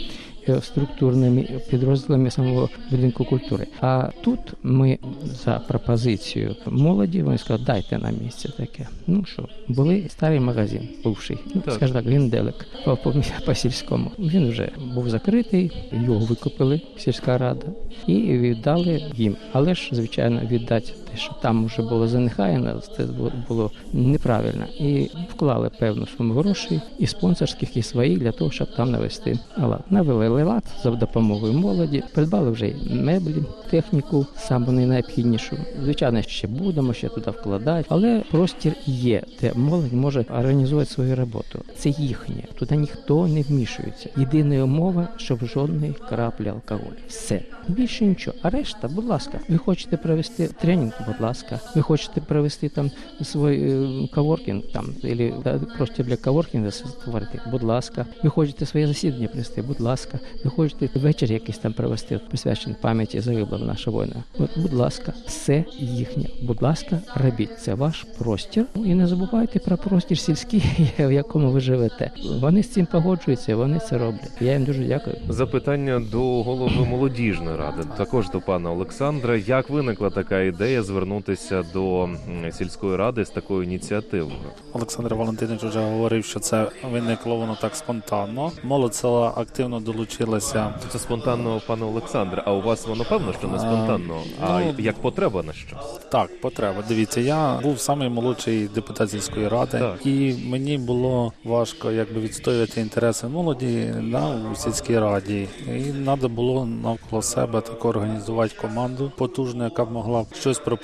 структурними 0.63 1.49
підрозділами 1.71 2.31
самого 2.31 2.69
будинку 2.91 3.25
культури. 3.25 3.67
А 3.81 4.09
тут 4.21 4.39
ми 4.63 4.99
за 5.25 5.61
пропозицією 5.69 6.57
молоді 6.67 7.23
вони 7.23 7.39
сказали, 7.39 7.65
дайте 7.67 7.99
нам 7.99 8.15
місце 8.25 8.49
таке. 8.49 8.89
Ну 9.07 9.25
що, 9.25 9.49
були 9.69 10.05
старий 10.09 10.41
магазин, 10.41 10.89
бувший, 11.05 11.39
ну 11.55 11.61
Так. 11.61 11.75
скажімо 11.75 12.01
так, 12.01 12.13
генделик 12.13 12.67
по, 12.85 12.97
по, 12.97 13.15
по 13.47 13.55
сільському. 13.55 14.11
Він 14.19 14.51
вже 14.51 14.69
був 14.95 15.11
закритий, 15.11 15.71
його 15.93 16.19
викупили 16.19 16.81
сільська 16.97 17.39
рада 17.39 17.67
і 18.07 18.15
віддали 18.39 19.03
їм. 19.15 19.37
Але 19.53 19.75
ж, 19.75 19.89
звичайно, 19.93 20.41
віддати 20.51 20.93
те, 21.13 21.19
що 21.19 21.33
там 21.43 21.67
вже 21.67 21.83
було 21.83 22.09
занехаяно, 22.09 22.81
це 22.97 23.05
бу- 23.05 23.33
було 23.49 23.71
неправильно. 23.93 24.65
І 24.79 25.11
вклали 25.31 25.71
певну 25.79 26.07
суму 26.07 26.35
грошей 26.35 26.81
і 26.99 27.07
спонсорських, 27.07 27.77
і 27.77 27.83
своїх 27.83 28.19
для 28.19 28.33
того, 28.33 28.51
щоб 28.51 28.77
там 28.77 28.91
навести 28.91 29.39
лад. 29.59 29.85
Навели 29.91 30.43
лад 30.43 30.65
за 30.83 30.91
допомогою 30.91 31.53
молоді, 31.53 32.03
придбали 32.15 32.51
вже 32.51 32.69
й 32.69 32.75
меблі, 32.91 33.35
техніку, 33.71 34.27
саму 34.37 34.73
найнеобхіднішу. 34.73 35.57
Звичайно, 35.83 36.23
ще 36.23 36.47
будемо 36.49 36.93
ще 36.95 37.09
туди 37.09 37.31
вкладати, 37.31 37.85
але 37.89 38.23
простір 38.31 38.73
є, 38.87 39.23
де 39.41 39.53
молодь 39.55 39.93
може 39.93 40.25
організувати 40.31 40.91
свою 40.91 41.17
роботу. 41.17 41.65
Це 41.77 41.89
їхнє. 41.89 42.43
Туди 42.59 42.77
ніхто 42.77 43.29
не 43.29 43.43
вмішується. 43.43 44.09
Єдина 44.17 44.65
умова, 44.65 45.09
щоб 45.17 45.45
жодної 45.45 45.95
краплі 46.09 46.49
алкоголю. 46.49 46.97
Все 47.09 47.41
більше 47.69 48.05
нічого. 48.05 48.37
А 48.43 48.51
решта, 48.51 48.89
будь 48.89 49.05
ласка, 49.05 49.39
ви 49.49 49.59
хочете 49.59 49.97
провести 49.97 50.49
тренінг, 50.61 51.02
будь 51.07 51.21
ласка, 51.21 51.61
ви 51.75 51.83
хочете 51.83 52.21
провести 52.21 52.69
там 52.69 52.91
свій 53.23 53.71
е, 53.71 54.09
коворкінг, 54.15 54.63
там 54.73 54.87
або 55.05 55.43
да, 55.45 55.59
простір 55.77 56.07
для 56.07 56.17
коворкінгу 56.17 56.71
створити, 56.71 57.41
будь 57.51 57.63
ласка, 57.63 58.07
ви 58.23 58.31
хочете 58.31 58.67
своє 58.67 58.87
засідання 58.87 59.29
провести, 59.29 59.63
будь 59.63 59.81
ласка, 59.81 60.19
ви 60.45 60.51
хочете 60.51 60.99
вечір 60.99 61.33
якийсь 61.33 61.59
там 61.59 61.73
провести, 61.73 62.21
присвячений 62.29 62.77
пам'яті 62.81 63.21
загиблого 63.21 63.65
нашого 63.65 63.97
воїна. 63.97 64.25
От, 64.39 64.59
будь 64.59 64.73
ласка, 64.73 65.13
все 65.27 65.65
їхнє. 65.79 66.25
Будь 66.43 66.63
ласка, 66.63 67.01
робіть. 67.15 67.61
Це 67.61 67.75
ваш 67.75 68.07
простір. 68.19 68.67
Ну, 68.75 68.85
І 68.85 68.95
не 68.95 69.07
забувайте 69.07 69.59
про 69.59 69.77
простір 69.77 70.19
сільський, 70.19 70.63
в 70.99 71.13
якому 71.13 71.51
ви 71.51 71.61
живете. 71.61 72.11
Вони 72.41 72.63
з 72.63 72.69
цим 72.69 72.87
погоджуються, 72.87 73.57
вони 73.57 73.79
це 73.79 73.99
роблять. 73.99 74.33
Я 74.41 74.53
їм 74.53 74.65
дуже 74.65 74.85
дякую. 74.85 75.17
Запитання 75.29 76.03
до 76.13 76.43
голови 76.43 76.87
молодіжної 76.91 77.57
ради, 77.57 77.83
також 77.97 78.31
до 78.31 78.41
пана 78.41 78.73
Олександра. 78.73 79.37
Як 79.37 79.71
виникла 79.71 80.11
така 80.11 80.41
ідея 80.41 80.83
звернутися 80.93 81.65
до 81.73 82.09
сільської 82.53 82.97
ради 82.97 83.25
з 83.25 83.31
такою 83.31 83.63
ініціативою? 83.63 84.37
Олександр 84.73 85.15
Валентинович 85.15 85.63
вже 85.63 85.81
говорив, 85.81 86.25
що 86.25 86.41
це 86.41 86.69
виникло 86.93 87.37
воно 87.37 87.57
так 87.61 87.77
спонтанно. 87.77 88.53
Молодь 88.63 88.95
села 88.95 89.33
активно 89.37 89.81
долучилася. 89.81 90.75
Це 90.89 90.99
спонтанно, 90.99 91.61
пане 91.67 91.85
Олександре. 91.85 92.43
А 92.47 92.53
у 92.53 92.63
вас 92.63 92.87
воно 92.87 93.05
певно, 93.05 93.33
що 93.33 93.49
не 93.49 93.59
спонтанно, 93.59 94.21
а 94.41 94.61
ну, 94.61 94.75
як 94.79 94.95
потреба 94.95 95.43
на 95.43 95.53
що? 95.53 95.77
Так, 96.11 96.41
потреба. 96.41 96.85
Дивіться, 96.89 97.21
я 97.21 97.61
був 97.63 97.81
самий 97.81 98.09
молодший 98.09 98.69
депутат 98.69 99.11
сільської 99.11 99.49
ради, 99.49 99.79
Так. 99.79 100.07
і 100.07 100.35
мені 100.51 100.79
було 100.79 101.33
важко 101.45 101.91
якби 101.91 102.21
відстоювати 102.21 102.81
інтереси 102.81 103.27
молоді 103.27 103.95
на 104.01 104.51
у 104.53 104.57
сільській 104.57 104.99
раді. 104.99 105.49
І 105.77 106.05
треба 106.05 106.29
було 106.29 106.67
навколо 106.67 107.23
себе 107.23 107.61
так 107.61 107.85
організувати 107.85 108.55
команду 108.61 109.13
потужну, 109.17 109.65
яка 109.65 109.85
б 109.85 109.93
могла 109.93 110.25
щось 110.35 110.59
пропонувати 110.59 110.82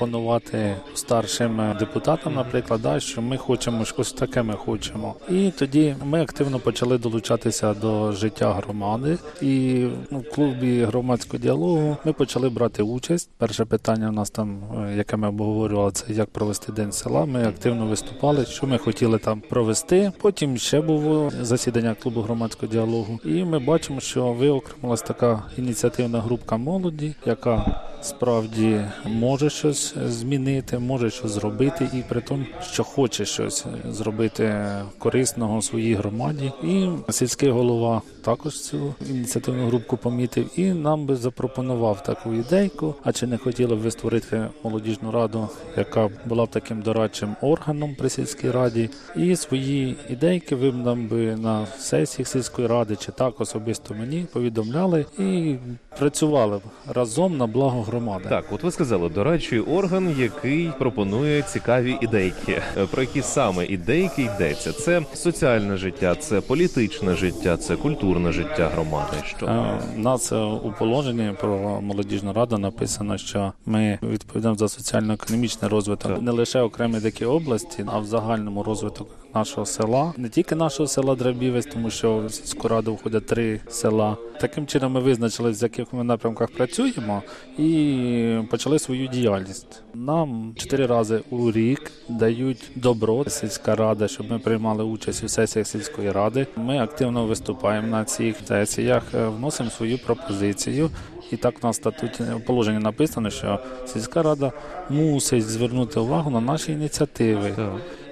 старшим 0.95 1.61
е, 1.61 1.77
депутатам, 1.79 2.35
наприклад, 2.35 2.83
да, 2.83 3.01
що 3.01 3.23
ми 3.23 3.37
хочемо 3.37 3.85
щось 3.85 4.13
таке. 4.13 4.43
Ми 4.43 4.55
хочемо. 4.55 5.15
І 5.31 5.51
тоді 5.59 5.97
ми 6.05 6.23
активно 6.23 6.59
почали 6.59 6.99
долучатися 6.99 7.75
до 7.75 8.13
життя 8.13 8.53
громади. 8.53 9.19
І 9.43 9.87
ну, 10.11 10.19
в 10.19 10.31
клубі 10.35 10.85
громадського 10.85 11.39
діалогу 11.39 11.97
ми 12.05 12.13
почали 12.13 12.49
брати 12.49 12.83
участь. 12.83 13.31
Перше 13.39 13.65
питання 13.65 14.09
у 14.09 14.13
нас 14.13 14.31
там, 14.31 14.61
е, 14.89 14.97
яке 14.97 15.17
ми 15.17 15.29
обговорювали, 15.29 15.93
це 15.93 16.13
як 16.13 16.31
провести 16.31 16.73
день 16.73 16.93
села. 16.93 17.25
Ми 17.25 17.45
активно 17.45 17.87
виступали, 17.87 18.47
що 18.47 18.67
ми 18.67 18.79
хотіли 18.79 19.19
там 19.19 19.41
провести. 19.41 20.13
Потім 20.21 20.57
ще 20.57 20.81
було 20.81 21.31
засідання 21.41 21.95
клубу 22.03 22.21
громадського 22.21 22.73
діалогу. 22.73 23.21
І 23.25 23.45
ми 23.45 23.59
бачимо, 23.59 24.01
що 24.01 24.33
виокремилась 24.33 25.03
така 25.03 25.43
ініціативна 25.59 26.21
групка 26.21 26.57
молоді, 26.57 27.15
яка 27.27 27.83
справді 28.03 28.81
може 29.05 29.51
щось 29.51 29.88
змінити, 30.07 30.79
може 30.79 31.11
щось 31.11 31.31
зробити, 31.31 31.89
і 31.95 32.03
при 32.09 32.21
тому, 32.21 32.45
що 32.73 32.85
хоче 32.85 33.25
щось 33.25 33.67
зробити 33.89 34.55
корисного 34.99 35.63
своїй 35.63 35.95
громаді. 35.95 36.53
І 36.63 36.89
сільський 37.11 37.51
голова 37.51 38.03
також 38.25 38.61
цю 38.61 38.95
ініціативну 39.11 39.67
групку 39.67 39.97
помітив 39.97 40.51
і 40.57 40.65
нам 40.65 41.07
би 41.07 41.17
запропонував 41.17 42.03
таку 42.03 42.35
ідейку. 42.35 42.95
А 43.05 43.13
чи 43.13 43.27
не 43.27 43.39
хотіли 43.39 43.77
б 43.77 43.79
ви 43.79 43.91
створити 43.91 44.49
молодіжну 44.65 45.11
раду, 45.11 45.49
яка 45.77 46.11
була 46.25 46.45
б 46.45 46.49
таким 46.51 46.83
дорадчим 46.83 47.37
органом 47.41 47.95
при 47.99 48.09
сільській 48.09 48.51
раді, 48.51 48.91
і 49.17 49.37
свої 49.37 49.97
ідейки 50.11 50.57
ви 50.57 50.71
б 50.71 50.77
нам 50.77 51.07
би 51.07 51.37
на 51.37 51.67
сесії 51.79 52.27
сільської 52.27 52.69
ради 52.69 52.97
чи 52.97 53.13
так 53.13 53.41
особисто 53.41 53.95
мені 53.95 54.27
повідомляли 54.33 55.07
і 55.19 55.57
працювали 55.99 56.59
б 56.59 56.63
разом 56.87 57.37
на 57.37 57.47
благо 57.47 57.83
громади. 57.83 58.25
Так, 58.29 58.45
от 58.53 58.63
ви 58.63 58.71
сказали, 58.71 59.09
дорадчий 59.09 59.61
орган, 59.61 59.78
який 60.19 60.71
пропонує 60.79 61.43
цікаві 61.43 61.97
ідейки. 62.01 62.63
Е, 62.77 62.87
Про 62.87 63.03
які 63.03 63.23
саме 63.23 63.67
ідейки 63.67 64.23
йдеться? 64.23 64.73
Це 64.73 65.03
соціальне 65.15 65.77
життя, 65.77 66.15
це 66.15 66.41
політичне 66.41 67.15
життя, 67.15 67.57
це 67.57 67.77
культурне 67.77 68.33
життя 68.33 68.69
громади. 68.75 69.17
Що 69.25 69.71
У 69.97 70.01
нас 70.01 70.33
е, 70.33 70.37
у 70.37 70.73
положенні 70.79 71.33
про 71.41 71.81
молодіжну 71.81 72.33
раду 72.33 72.59
написано, 72.59 73.19
що 73.19 73.53
ми 73.67 73.99
відповідаємо 74.03 74.59
за 74.59 74.69
соціально-економічний 74.69 75.71
розвиток 75.71 76.13
Так. 76.13 76.23
не 76.23 76.31
лише 76.31 76.61
окремі 76.61 77.01
такі 77.01 77.25
області, 77.25 77.85
а 77.87 77.99
в 77.99 78.05
загальному 78.07 78.63
розвиток 78.63 79.09
нашого 79.35 79.67
села, 79.67 80.13
не 80.17 80.29
тільки 80.29 80.55
нашого 80.55 80.87
села 80.87 81.15
Драбівець, 81.15 81.67
тому 81.67 81.91
що 81.91 82.19
в 82.19 82.33
сільську 82.33 82.69
раду 82.69 82.95
входять 82.95 83.27
три 83.27 83.61
села. 83.69 84.17
Таким 84.41 84.67
чином 84.67 84.93
ми 84.93 85.01
визначили, 85.01 85.55
з 85.55 85.63
яких 85.63 85.93
ми 85.93 86.05
напрямках 86.05 86.51
працюємо, 86.51 87.23
і 87.59 88.39
почали 88.51 88.79
свою 88.79 89.07
діяльність. 89.09 89.83
Нам 89.95 90.53
чотири 90.57 90.87
рази 90.87 91.21
у 91.31 91.53
рік 91.53 91.93
дають 92.09 92.71
добро 92.75 93.25
сільська 93.25 93.75
рада, 93.75 94.09
щоб 94.09 94.31
ми 94.31 94.39
приймали 94.39 94.85
участь 94.85 95.25
у 95.25 95.29
сесіях 95.29 95.67
сільської 95.67 96.13
ради. 96.13 96.47
Ми 96.57 96.79
активно 96.79 97.27
виступаємо 97.27 97.89
на 97.89 98.05
цих 98.05 98.37
сесіях, 98.49 99.03
е, 99.15 99.29
вносимо 99.29 99.71
свою 99.71 99.99
пропозицію. 99.99 100.91
І 101.31 101.37
так 101.37 101.63
на 101.63 101.73
статуті 101.73 102.25
положенні 102.47 102.79
написано, 102.79 103.31
що 103.31 103.61
сільська 103.87 104.23
рада 104.23 104.53
мусить 104.91 105.49
звернути 105.49 106.01
увагу 106.01 106.31
на 106.31 106.41
наші 106.41 106.73
ініціативи. 106.73 107.55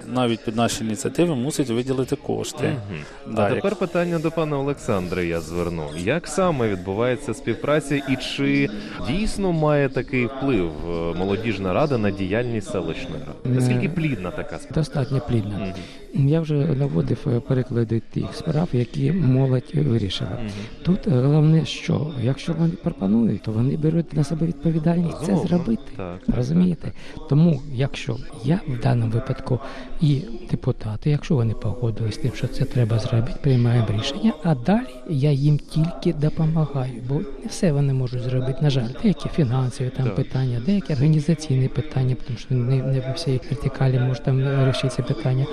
Навіть 0.07 0.45
під 0.45 0.55
наші 0.55 0.83
ініціативи 0.85 1.35
мусить 1.35 1.69
виділити 1.69 2.15
кошти. 2.15 2.63
Угу. 2.89 3.35
Да, 3.35 3.41
а 3.41 3.45
як- 3.49 3.55
тепер 3.55 3.75
питання 3.75 4.19
до 4.19 4.31
пана 4.31 4.59
Олександра. 4.59 5.21
Я 5.21 5.41
зверну. 5.41 5.83
Як 5.97 6.27
саме 6.27 6.67
відбувається 6.69 7.33
співпраця, 7.33 7.95
і 7.95 8.15
чи 8.15 8.69
дійсно 9.07 9.51
має 9.51 9.89
такий 9.89 10.25
вплив 10.25 10.71
е, 10.89 11.13
молодіжна 11.17 11.73
рада 11.73 11.97
на 11.97 12.11
діяльність 12.11 12.69
селищної 12.71 13.21
ради? 13.27 13.55
Наскільки 13.59 13.89
плідна 13.89 14.31
така 14.31 14.57
співпраця? 14.59 14.73
Достатньо 14.73 15.21
плідна? 15.27 15.57
Мгм. 15.59 15.73
Я 16.17 16.41
вже 16.41 16.53
наводив 16.53 17.17
е, 17.27 17.39
переклади 17.39 18.01
тих 18.13 18.33
справ, 18.33 18.69
які 18.73 19.11
молодь 19.11 19.71
вирішила. 19.73 20.37
Тут 20.83 21.07
е, 21.07 21.11
головне, 21.11 21.65
що 21.65 22.11
якщо 22.23 22.53
вони 22.53 22.73
пропонують, 22.83 23.41
то 23.41 23.51
вони 23.51 23.77
беруть 23.77 24.13
на 24.13 24.23
себе 24.23 24.47
відповідальність 24.47 25.25
це 25.25 25.37
зробити. 25.37 25.91
Розумієте? 26.27 26.91
Тому, 27.29 27.61
якщо 27.73 28.17
я 28.43 28.59
в 28.67 28.81
даному 28.81 29.11
випадку 29.11 29.59
і 30.01 30.21
депутати, 30.51 31.09
якщо 31.09 31.35
вони 31.35 31.53
погодились 31.53 32.15
з 32.15 32.17
тим, 32.17 32.31
що 32.35 32.47
це 32.47 32.65
треба 32.65 32.99
зробити, 32.99 33.39
приймаємо 33.41 33.87
рішення, 33.97 34.33
а 34.43 34.55
далі 34.55 34.87
я 35.09 35.31
їм 35.31 35.59
тільки 35.59 36.13
допомагаю, 36.13 36.93
бо 37.09 37.15
не 37.15 37.47
все 37.49 37.71
вони 37.71 37.93
можуть 37.93 38.21
зробити. 38.21 38.59
На 38.61 38.69
жаль, 38.69 38.87
деякі 39.03 39.29
фінансові 39.29 39.91
там 39.97 40.09
питання, 40.09 40.61
деякі 40.65 40.93
організаційні 40.93 41.67
питання, 41.67 42.15
тому 42.27 42.39
що 42.39 42.55
не, 42.55 42.75
не 42.75 42.99
в 42.99 43.13
всій 43.15 43.41
вертикалі 43.49 43.99
може 43.99 44.21
там 44.21 44.43
вирішити 44.43 45.03
питання. 45.03 45.45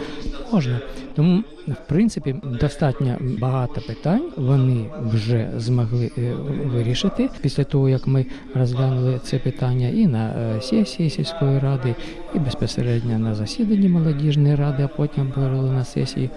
Можна. 0.55 0.81
Тому, 1.15 1.43
в 1.69 1.89
принципі, 1.89 2.35
достатньо 2.61 3.17
багато 3.21 3.81
питань 3.81 4.23
вони 4.37 4.85
вже 5.13 5.51
змогли 5.57 6.11
е, 6.19 6.35
вирішити 6.65 7.29
після 7.41 7.65
того, 7.65 7.89
як 7.89 8.07
ми 8.07 8.27
розглянули 8.55 9.21
це 9.25 9.39
питання 9.39 9.89
і 9.89 10.07
на 10.07 10.29
е, 10.29 10.61
сесії 10.61 11.11
сільської 11.11 11.59
ради, 11.59 11.95
і 12.35 12.39
безпосередньо 12.39 13.19
на 13.19 13.35
засіданні 13.35 13.89
молодіжної 13.89 14.55
ради, 14.55 14.83
а 14.83 14.89
потім 14.89 15.33
говорили 15.37 15.71
на 15.71 15.85
сесії. 15.85 16.31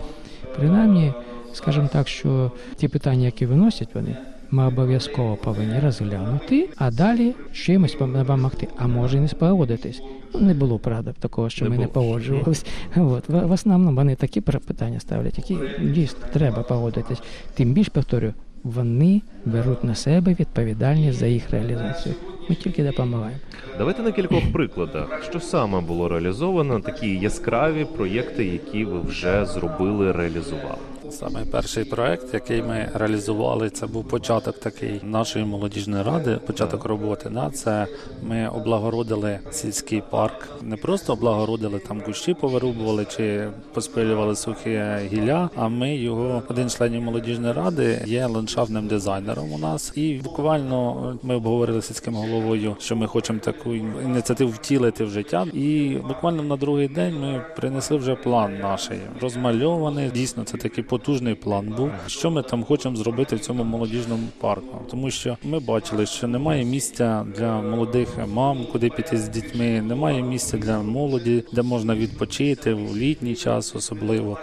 Принаймні, 0.56 1.14
скажімо 1.54 1.90
так, 1.94 2.08
що 2.08 2.52
ті 2.76 2.88
питання, 2.88 3.26
які 3.26 3.46
виносять 3.46 3.90
вони. 3.94 4.18
Ми 4.52 4.68
обов'язково 4.68 5.36
повинні 5.36 5.80
розглянути, 5.80 6.70
а 6.78 6.92
далі 6.92 7.36
чимось 7.54 7.98
пом- 7.98 8.18
допомогти. 8.18 8.68
А 8.78 8.88
може 8.88 9.18
і 9.18 9.22
не 9.22 9.28
спогодитись. 9.28 10.02
Не 10.34 10.54
було 10.54 10.80
правда 10.80 11.14
такого, 11.20 11.50
що 11.50 11.66
Не 11.66 11.70
ми 11.70 11.78
не 11.78 11.82
було. 11.88 11.94
погоджувалися. 11.94 12.66
От 12.96 13.30
в, 13.30 13.46
в 13.48 13.52
основному 13.52 13.96
вони 13.98 14.16
такі 14.16 14.42
питання 14.42 15.00
ставлять, 15.00 15.38
які 15.38 15.58
дійсно 15.82 16.20
треба 16.34 16.64
погодитись. 16.64 17.22
Тим 17.54 17.74
більш 17.74 17.90
повторюю, 17.90 18.34
вони 18.64 19.22
беруть 19.46 19.84
на 19.84 19.96
себе 19.96 20.36
відповідальність 20.40 21.20
за 21.20 21.28
їх 21.28 21.50
реалізацію. 21.52 22.16
Ми 22.50 22.56
тільки 22.56 22.84
допомагаємо. 22.84 23.40
Давайте 23.78 24.04
на 24.04 24.12
кількох 24.12 24.52
прикладах, 24.54 25.24
що 25.30 25.40
саме 25.40 25.82
було 25.82 26.10
реалізовано, 26.10 26.80
такі 26.80 27.08
яскраві 27.16 27.86
проєкти, 27.98 28.46
які 28.46 28.86
ви 28.86 29.00
вже 29.00 29.46
зробили, 29.46 30.12
реалізували. 30.12 30.78
Саме 31.10 31.46
перший 31.52 31.86
проект, 31.86 32.34
який 32.34 32.62
ми 32.62 32.90
реалізували, 32.94 33.70
це 33.70 33.88
був 33.88 34.08
початок 34.08 34.60
такий 34.60 35.02
нашої 35.04 35.46
молодіжної 35.46 36.04
ради, 36.04 36.40
початок 36.48 36.86
роботи. 36.86 37.30
Да, 37.34 37.50
це 37.50 37.88
ми 38.24 38.48
облагородили 38.48 39.40
сільський 39.52 40.04
парк. 40.10 40.50
Не 40.62 40.78
просто 40.78 41.14
облагородили 41.14 41.80
там 41.80 42.02
кущі, 42.02 42.34
повирубували 42.34 43.06
чи 43.06 43.48
поспилювали 43.74 44.36
сухе 44.36 45.02
гілля. 45.14 45.50
А 45.56 45.68
ми 45.68 45.96
його 45.96 46.44
один 46.50 46.70
членів 46.70 47.02
молодіжної 47.02 47.54
ради 47.54 48.04
є 48.06 48.26
ландшафтним 48.26 48.88
дизайнером 48.88 49.54
у 49.54 49.58
нас. 49.58 49.92
І 49.96 50.14
буквально 50.24 51.18
ми 51.24 51.36
обговорили 51.36 51.82
сільським 51.82 52.16
головою, 52.16 52.76
що 52.80 52.96
ми 52.96 53.08
хочемо 53.08 53.40
таку 53.40 53.74
ініціативу 53.76 54.52
втілити 54.52 55.04
в 55.04 55.10
життя. 55.10 55.46
І 55.54 55.98
буквально 56.08 56.44
на 56.44 56.58
другий 56.58 56.88
день 56.88 57.20
ми 57.20 57.46
принесли 57.56 57.98
вже 57.98 58.16
план 58.16 58.60
наш 58.62 58.90
розмальований. 59.22 60.12
Дійсно, 60.14 60.44
це 60.44 60.58
такий 60.58 60.84
потужний 60.98 61.36
план 61.36 61.74
був. 61.78 61.92
Що 62.08 62.32
ми 62.32 62.44
там 62.44 62.64
хочемо 62.64 62.96
зробити 62.96 63.36
в 63.36 63.40
цьому 63.40 63.64
молодіжному 63.64 64.28
парку? 64.40 64.82
Тому 64.90 65.12
що 65.12 65.38
ми 65.44 65.60
бачили, 65.60 66.06
що 66.06 66.28
немає 66.28 66.66
місця 66.66 67.26
для 67.38 67.62
молодих 67.62 68.10
мам, 68.28 68.66
куди 68.72 68.90
піти 68.90 69.18
з 69.18 69.30
дітьми, 69.30 69.82
немає 69.82 70.22
місця 70.22 70.58
для 70.58 70.80
молоді, 70.80 71.44
де 71.52 71.62
можна 71.62 71.96
відпочити 71.96 72.74
в 72.74 72.98
літній 72.98 73.36
час, 73.36 73.76
особливо. 73.76 74.38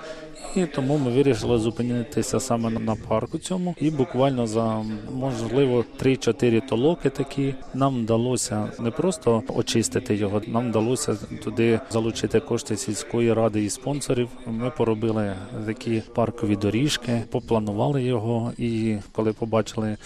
І 0.57 0.67
тому 0.67 0.99
ми 0.99 1.11
вирішили 1.11 1.59
зупинитися 1.59 2.41
саме 2.41 2.71
на 2.71 2.97
парку 2.97 3.39
цьому. 3.39 3.75
І 3.81 3.91
буквально 3.91 4.47
за 4.47 4.85
можливо 5.13 5.85
3-4 6.03 6.69
толоки 6.69 7.11
такі 7.11 7.55
нам 7.75 8.03
вдалося 8.03 8.73
не 8.79 8.91
просто 8.91 9.43
очистити 9.49 10.15
його, 10.15 10.43
нам 10.47 10.69
вдалося 10.69 11.17
туди 11.45 11.81
залучити 11.91 12.41
кошти 12.41 12.77
сільської 12.77 13.33
ради 13.33 13.65
і 13.65 13.71
спонсорів. 13.71 14.29
Ми 14.47 14.71
поробили 14.71 15.35
такі 15.67 16.03
паркові 16.15 16.57
доріжки, 16.57 17.23
попланували 17.31 18.03
його. 18.03 18.53
І 18.59 18.97
коли 19.13 19.33
побачили. 19.33 19.97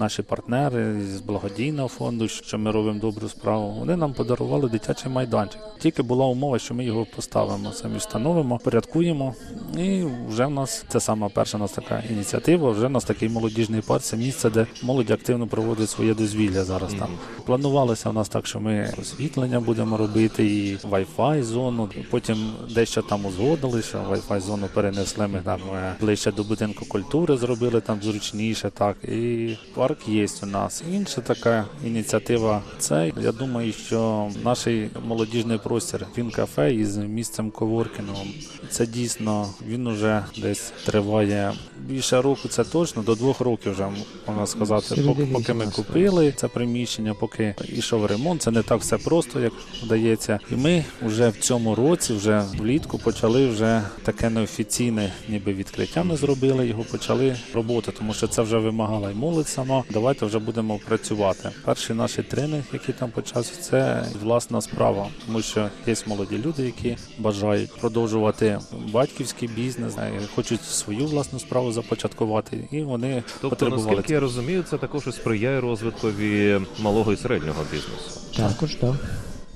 Наші 0.00 0.22
партнери 0.22 1.00
з 1.16 1.20
благодійного 1.20 1.88
фонду, 1.88 2.28
що 2.28 2.58
ми 2.58 2.70
робимо 2.70 3.00
добру 3.00 3.28
справу, 3.28 3.70
вони 3.78 3.96
нам 3.96 4.12
подарували 4.12 4.68
дитячий 4.68 5.12
майданчик. 5.12 5.60
Тільки 5.78 6.02
була 6.02 6.26
умова, 6.26 6.58
що 6.58 6.74
ми 6.74 6.84
його 6.84 7.06
поставимо, 7.16 7.72
самі 7.72 7.98
встановимо, 7.98 8.58
порядкуємо. 8.58 9.34
І 9.78 10.04
вже 10.28 10.46
в 10.46 10.50
нас 10.50 10.84
це 10.88 11.00
сама 11.00 11.28
перша 11.28 11.58
у 11.58 11.60
нас 11.60 11.72
така 11.72 12.02
ініціатива. 12.10 12.70
Вже 12.70 12.86
в 12.86 12.90
нас 12.90 13.04
такий 13.04 13.28
молодіжний 13.28 13.80
парк. 13.80 14.02
Це 14.02 14.16
місце, 14.16 14.50
де 14.50 14.66
молодь 14.82 15.10
активно 15.10 15.46
проводить 15.46 15.90
своє 15.90 16.14
дозвілля 16.14 16.64
зараз. 16.64 16.94
Там 16.94 17.08
планувалося 17.46 18.10
в 18.10 18.14
нас 18.14 18.28
так, 18.28 18.46
що 18.46 18.60
ми 18.60 18.94
освітлення 19.00 19.60
будемо 19.60 19.96
робити 19.96 20.46
і 20.46 20.76
Wi-Fi 20.76 21.42
зону. 21.42 21.88
Потім 22.10 22.52
дещо 22.74 23.02
там 23.02 23.26
узгодили, 23.26 23.82
що 23.82 23.98
Wi-Fi 23.98 24.40
зону 24.40 24.68
перенесли. 24.74 25.26
Ми 25.26 25.40
там 25.44 25.60
е, 25.74 25.94
ближче 26.00 26.32
до 26.32 26.44
будинку 26.44 26.84
культури 26.84 27.36
зробили 27.36 27.80
там 27.80 28.02
зручніше. 28.02 28.70
Так 28.70 28.96
і 29.04 29.56
парк 29.74 29.89
є 30.06 30.26
у 30.42 30.46
нас. 30.46 30.82
Інша 30.92 31.20
така 31.20 31.66
ініціатива. 31.86 32.62
Це 32.78 33.12
я 33.22 33.32
думаю, 33.32 33.72
що 33.72 34.30
наш 34.44 34.66
молодіжний 35.04 35.58
простір 35.58 36.06
він 36.18 36.30
кафе 36.30 36.74
із 36.74 36.96
місцем 36.96 37.50
коворкінгом. 37.50 38.28
Це 38.70 38.86
дійсно 38.86 39.48
він 39.66 39.86
уже 39.86 40.24
десь 40.38 40.72
триває 40.86 41.52
більше 41.78 42.22
року. 42.22 42.48
Це 42.48 42.64
точно 42.64 43.02
до 43.02 43.14
двох 43.14 43.40
років 43.40 43.72
вже 43.72 43.88
можна 44.26 44.46
сказати. 44.46 45.02
Поки, 45.06 45.26
поки 45.26 45.54
ми 45.54 45.66
купили 45.66 46.32
це 46.36 46.48
приміщення, 46.48 47.14
поки 47.14 47.54
йшов 47.68 48.06
ремонт. 48.06 48.42
Це 48.42 48.50
не 48.50 48.62
так 48.62 48.80
все 48.80 48.98
просто, 48.98 49.40
як 49.40 49.52
вдається. 49.82 50.38
І 50.50 50.54
ми 50.54 50.84
вже 51.02 51.28
в 51.28 51.36
цьому 51.36 51.74
році, 51.74 52.14
вже 52.14 52.44
влітку, 52.58 52.98
почали 52.98 53.48
вже 53.48 53.82
таке 54.02 54.30
неофіційне, 54.30 55.12
ніби 55.28 55.52
відкриття. 55.52 56.02
Ми 56.02 56.16
зробили 56.16 56.66
його, 56.66 56.84
почали 56.84 57.36
роботи, 57.54 57.92
тому 57.98 58.14
що 58.14 58.28
це 58.28 58.42
вже 58.42 58.58
вимагала 58.58 59.10
і 59.10 59.14
молодь 59.14 59.48
сама. 59.48 59.69
Давайте 59.90 60.26
вже 60.26 60.38
будемо 60.38 60.78
працювати. 60.86 61.50
Перший 61.64 61.96
наш 61.96 62.12
тренінг, 62.28 62.64
який 62.72 62.94
там 62.94 63.10
почався, 63.10 63.62
це 63.62 64.04
власна 64.22 64.60
справа, 64.60 65.06
тому 65.26 65.42
що 65.42 65.68
є 65.86 65.94
молоді 66.06 66.38
люди, 66.38 66.62
які 66.62 66.96
бажають 67.18 67.80
продовжувати 67.80 68.58
батьківський 68.92 69.48
бізнес, 69.48 69.96
е, 69.98 70.10
хочуть 70.34 70.64
свою 70.64 71.06
власну 71.06 71.38
справу 71.38 71.72
започаткувати, 71.72 72.68
і 72.70 72.82
вони 72.82 73.22
Тобто, 73.40 73.48
потребували 73.50 73.90
наскільки 73.90 74.12
я 74.12 74.20
розумію, 74.20 74.64
це 74.70 74.78
також 74.78 75.06
і 75.06 75.12
сприяє 75.12 75.60
розвиткові 75.60 76.60
малого 76.82 77.12
і 77.12 77.16
середнього 77.16 77.62
бізнесу. 77.72 78.20
Також 78.36 78.74
так. 78.74 78.94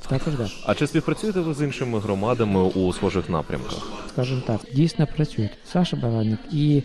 Також 0.09 0.35
так. 0.35 0.49
А 0.67 0.75
чи 0.75 0.87
співпрацюєте 0.87 1.41
ви 1.41 1.55
з 1.55 1.63
іншими 1.63 2.01
громадами 2.01 2.63
у 2.63 2.93
схожих 2.93 3.29
напрямках? 3.29 4.05
скажімо 4.15 4.43
так, 4.47 4.61
дійсно 4.73 5.07
працюють. 5.17 5.51
Саша 5.73 5.97
Баладник 5.97 6.39
і 6.53 6.83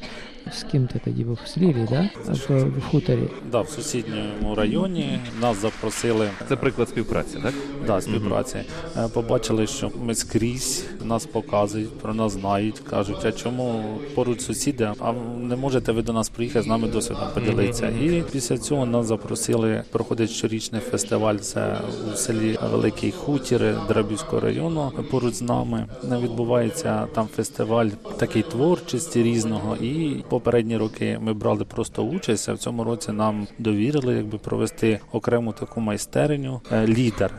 З 0.53 0.63
ким 0.63 0.87
ти 0.87 1.01
тоді 1.05 1.23
був? 1.23 1.39
З 1.45 1.57
Лілі, 1.57 1.87
да? 1.89 2.09
В, 2.49 2.63
в 2.63 2.83
хуторі. 2.91 3.29
Да, 3.51 3.61
в 3.61 3.69
сусідньому 3.69 4.55
районі 4.55 5.19
нас 5.41 5.61
запросили 5.61 6.29
Це 6.49 6.55
приклад 6.55 6.89
співпраці, 6.89 7.37
так? 7.43 7.53
да, 7.87 8.01
співпраці. 8.01 8.57
Е, 8.97 9.07
Побачили, 9.13 9.67
що 9.67 9.91
ми 10.03 10.15
скрізь 10.15 10.85
нас 11.03 11.25
показують, 11.25 11.99
про 11.99 12.13
нас 12.13 12.31
знають, 12.33 12.79
кажуть, 12.79 13.25
а 13.25 13.31
чому 13.31 13.83
поруч 14.15 14.41
сусіди, 14.41 14.91
а 14.99 15.13
не 15.39 15.55
можете 15.55 15.91
ви 15.91 16.01
до 16.01 16.13
нас 16.13 16.29
приїхати 16.29 16.63
з 16.63 16.67
нами 16.67 16.87
досвідом 16.87 17.23
поділитися. 17.33 17.87
І 17.87 18.23
після 18.31 18.57
цього 18.57 18.85
нас 18.85 19.05
запросили 19.05 19.83
проходить 19.91 20.29
щорічний 20.29 20.81
фестиваль. 20.81 21.35
Це 21.35 21.77
у 22.13 22.15
селі 22.15 22.57
Великий 22.71 23.11
Хутір 23.11 23.75
Драбівського 23.87 24.39
району. 24.39 24.91
Поруч 25.11 25.33
з 25.33 25.41
нами 25.41 25.85
відбувається 26.03 27.07
там 27.15 27.27
фестиваль 27.35 27.87
такий 28.17 28.41
творчості 28.43 29.23
різного. 29.23 29.75
І 29.75 30.23
попередні 30.39 30.77
роки 30.77 31.17
ми 31.21 31.33
брали 31.33 31.65
просто 31.65 32.03
участь. 32.03 32.49
А 32.49 32.53
в 32.53 32.57
цьому 32.57 32.83
році 32.83 33.11
нам 33.11 33.47
довірили, 33.57 34.13
якби 34.15 34.37
провести 34.37 34.99
окрему 35.11 35.51
таку 35.51 35.81
майстерню. 35.81 36.61
Е, 36.71 36.87
Лідер. 36.87 37.31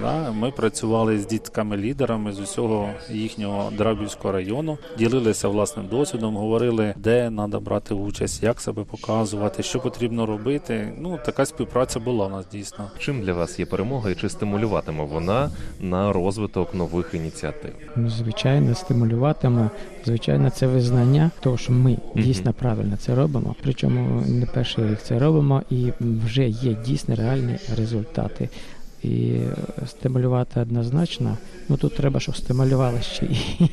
Да, 0.00 0.32
ми 0.32 0.50
працювали 0.50 1.18
з 1.18 1.26
дітками-лідерами 1.26 2.32
з 2.32 2.40
усього 2.40 2.90
їхнього 3.10 3.70
Драбівського 3.78 4.32
району, 4.32 4.78
ділилися 4.98 5.48
власним 5.48 5.86
досвідом, 5.86 6.36
говорили, 6.36 6.94
де 6.96 7.30
треба 7.36 7.60
брати 7.60 7.94
участь, 7.94 8.42
як 8.42 8.60
себе 8.60 8.84
показувати, 8.84 9.62
що 9.62 9.80
потрібно 9.80 10.26
робити. 10.26 10.92
Ну 10.98 11.18
така 11.24 11.46
співпраця 11.46 12.00
була 12.00 12.26
у 12.26 12.30
нас 12.30 12.46
дійсно. 12.52 12.90
Чим 12.98 13.22
для 13.22 13.32
вас 13.32 13.58
є 13.58 13.66
перемога 13.66 14.10
і 14.10 14.14
чи 14.14 14.28
стимулюватиме 14.28 15.04
вона 15.04 15.50
на 15.80 16.12
розвиток 16.12 16.74
нових 16.74 17.14
ініціатив? 17.14 17.72
Ну, 17.96 18.10
Звичайно, 18.10 18.74
стимулюватиме. 18.74 19.70
Звичайно, 20.06 20.50
це 20.50 20.66
визнання 20.66 21.30
того, 21.40 21.56
що 21.56 21.72
ми 21.72 21.96
дійсно 22.14 22.52
правильно 22.52 22.96
це 22.96 23.14
робимо. 23.14 23.54
Причому 23.62 24.22
не 24.26 24.46
перший 24.46 24.88
рік 24.88 24.98
це 25.02 25.18
робимо, 25.18 25.62
і 25.70 25.92
вже 26.00 26.48
є 26.48 26.76
дійсно 26.86 27.14
реальні 27.14 27.58
результати. 27.76 28.48
І 29.02 29.30
е, 29.30 29.86
стимулювати 29.86 30.60
однозначно. 30.60 31.36
Ну 31.68 31.76
тут 31.76 31.94
треба, 31.94 32.20
щоб 32.20 32.36
стимулювали 32.36 33.02
ще 33.02 33.26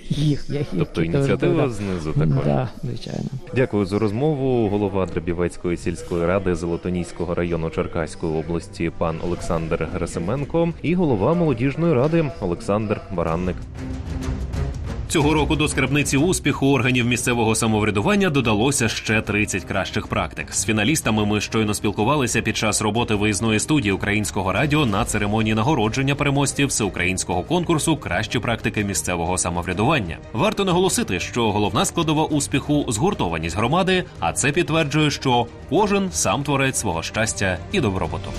їх. 0.09 0.49
Я 0.49 0.59
їх 0.59 0.67
Тобто 0.77 1.03
ініціатива 1.03 1.69
знизу 1.69 2.11
такої. 2.11 2.41
Да, 2.45 2.69
звичайно. 2.83 3.29
Дякую 3.55 3.85
за 3.85 3.99
розмову. 3.99 4.69
Голова 4.69 5.05
Драбівецької 5.05 5.77
сільської 5.77 6.25
ради 6.25 6.55
Золотоніського 6.55 7.35
району 7.35 7.69
Черкаської 7.69 8.33
області 8.33 8.91
пан 8.97 9.19
Олександр 9.25 9.87
Герасименко 9.93 10.69
і 10.81 10.95
голова 10.95 11.33
молодіжної 11.33 11.93
ради 11.93 12.31
Олександр 12.41 13.01
Баранник. 13.11 13.55
Цього 15.07 15.33
року 15.33 15.55
до 15.55 15.67
скарбниці 15.67 16.17
успіху 16.17 16.67
органів 16.73 17.05
місцевого 17.05 17.55
самоврядування 17.55 18.29
додалося 18.29 18.89
ще 18.89 19.21
30 19.21 19.63
кращих 19.63 20.07
практик. 20.07 20.53
З 20.53 20.65
фіналістами 20.65 21.25
ми 21.25 21.41
щойно 21.41 21.73
спілкувалися 21.73 22.41
під 22.41 22.57
час 22.57 22.81
роботи 22.81 23.15
виїзної 23.15 23.59
студії 23.59 23.91
українського 23.91 24.53
радіо 24.53 24.85
на 24.85 25.05
церемонії 25.05 25.55
нагородження 25.55 26.15
переможців 26.15 26.67
всеукраїнського 26.67 27.43
конкурсу 27.43 27.97
Кращі 27.97 28.39
практики 28.39 28.83
місцевого 28.83 29.37
самоврядування. 29.37 30.17
Варто 30.33 30.65
наголосити, 30.65 31.19
що 31.19 31.51
головна 31.51 31.85
складова 31.85 32.25
успіху 32.25 32.85
згуртованість 32.87 33.57
громади, 33.57 34.03
а 34.19 34.33
це 34.33 34.51
підтверджує, 34.51 35.11
що 35.11 35.47
кожен 35.69 36.11
сам 36.11 36.43
творець 36.43 36.79
свого 36.79 37.03
щастя 37.03 37.57
і 37.71 37.79
добробуту. 37.79 38.31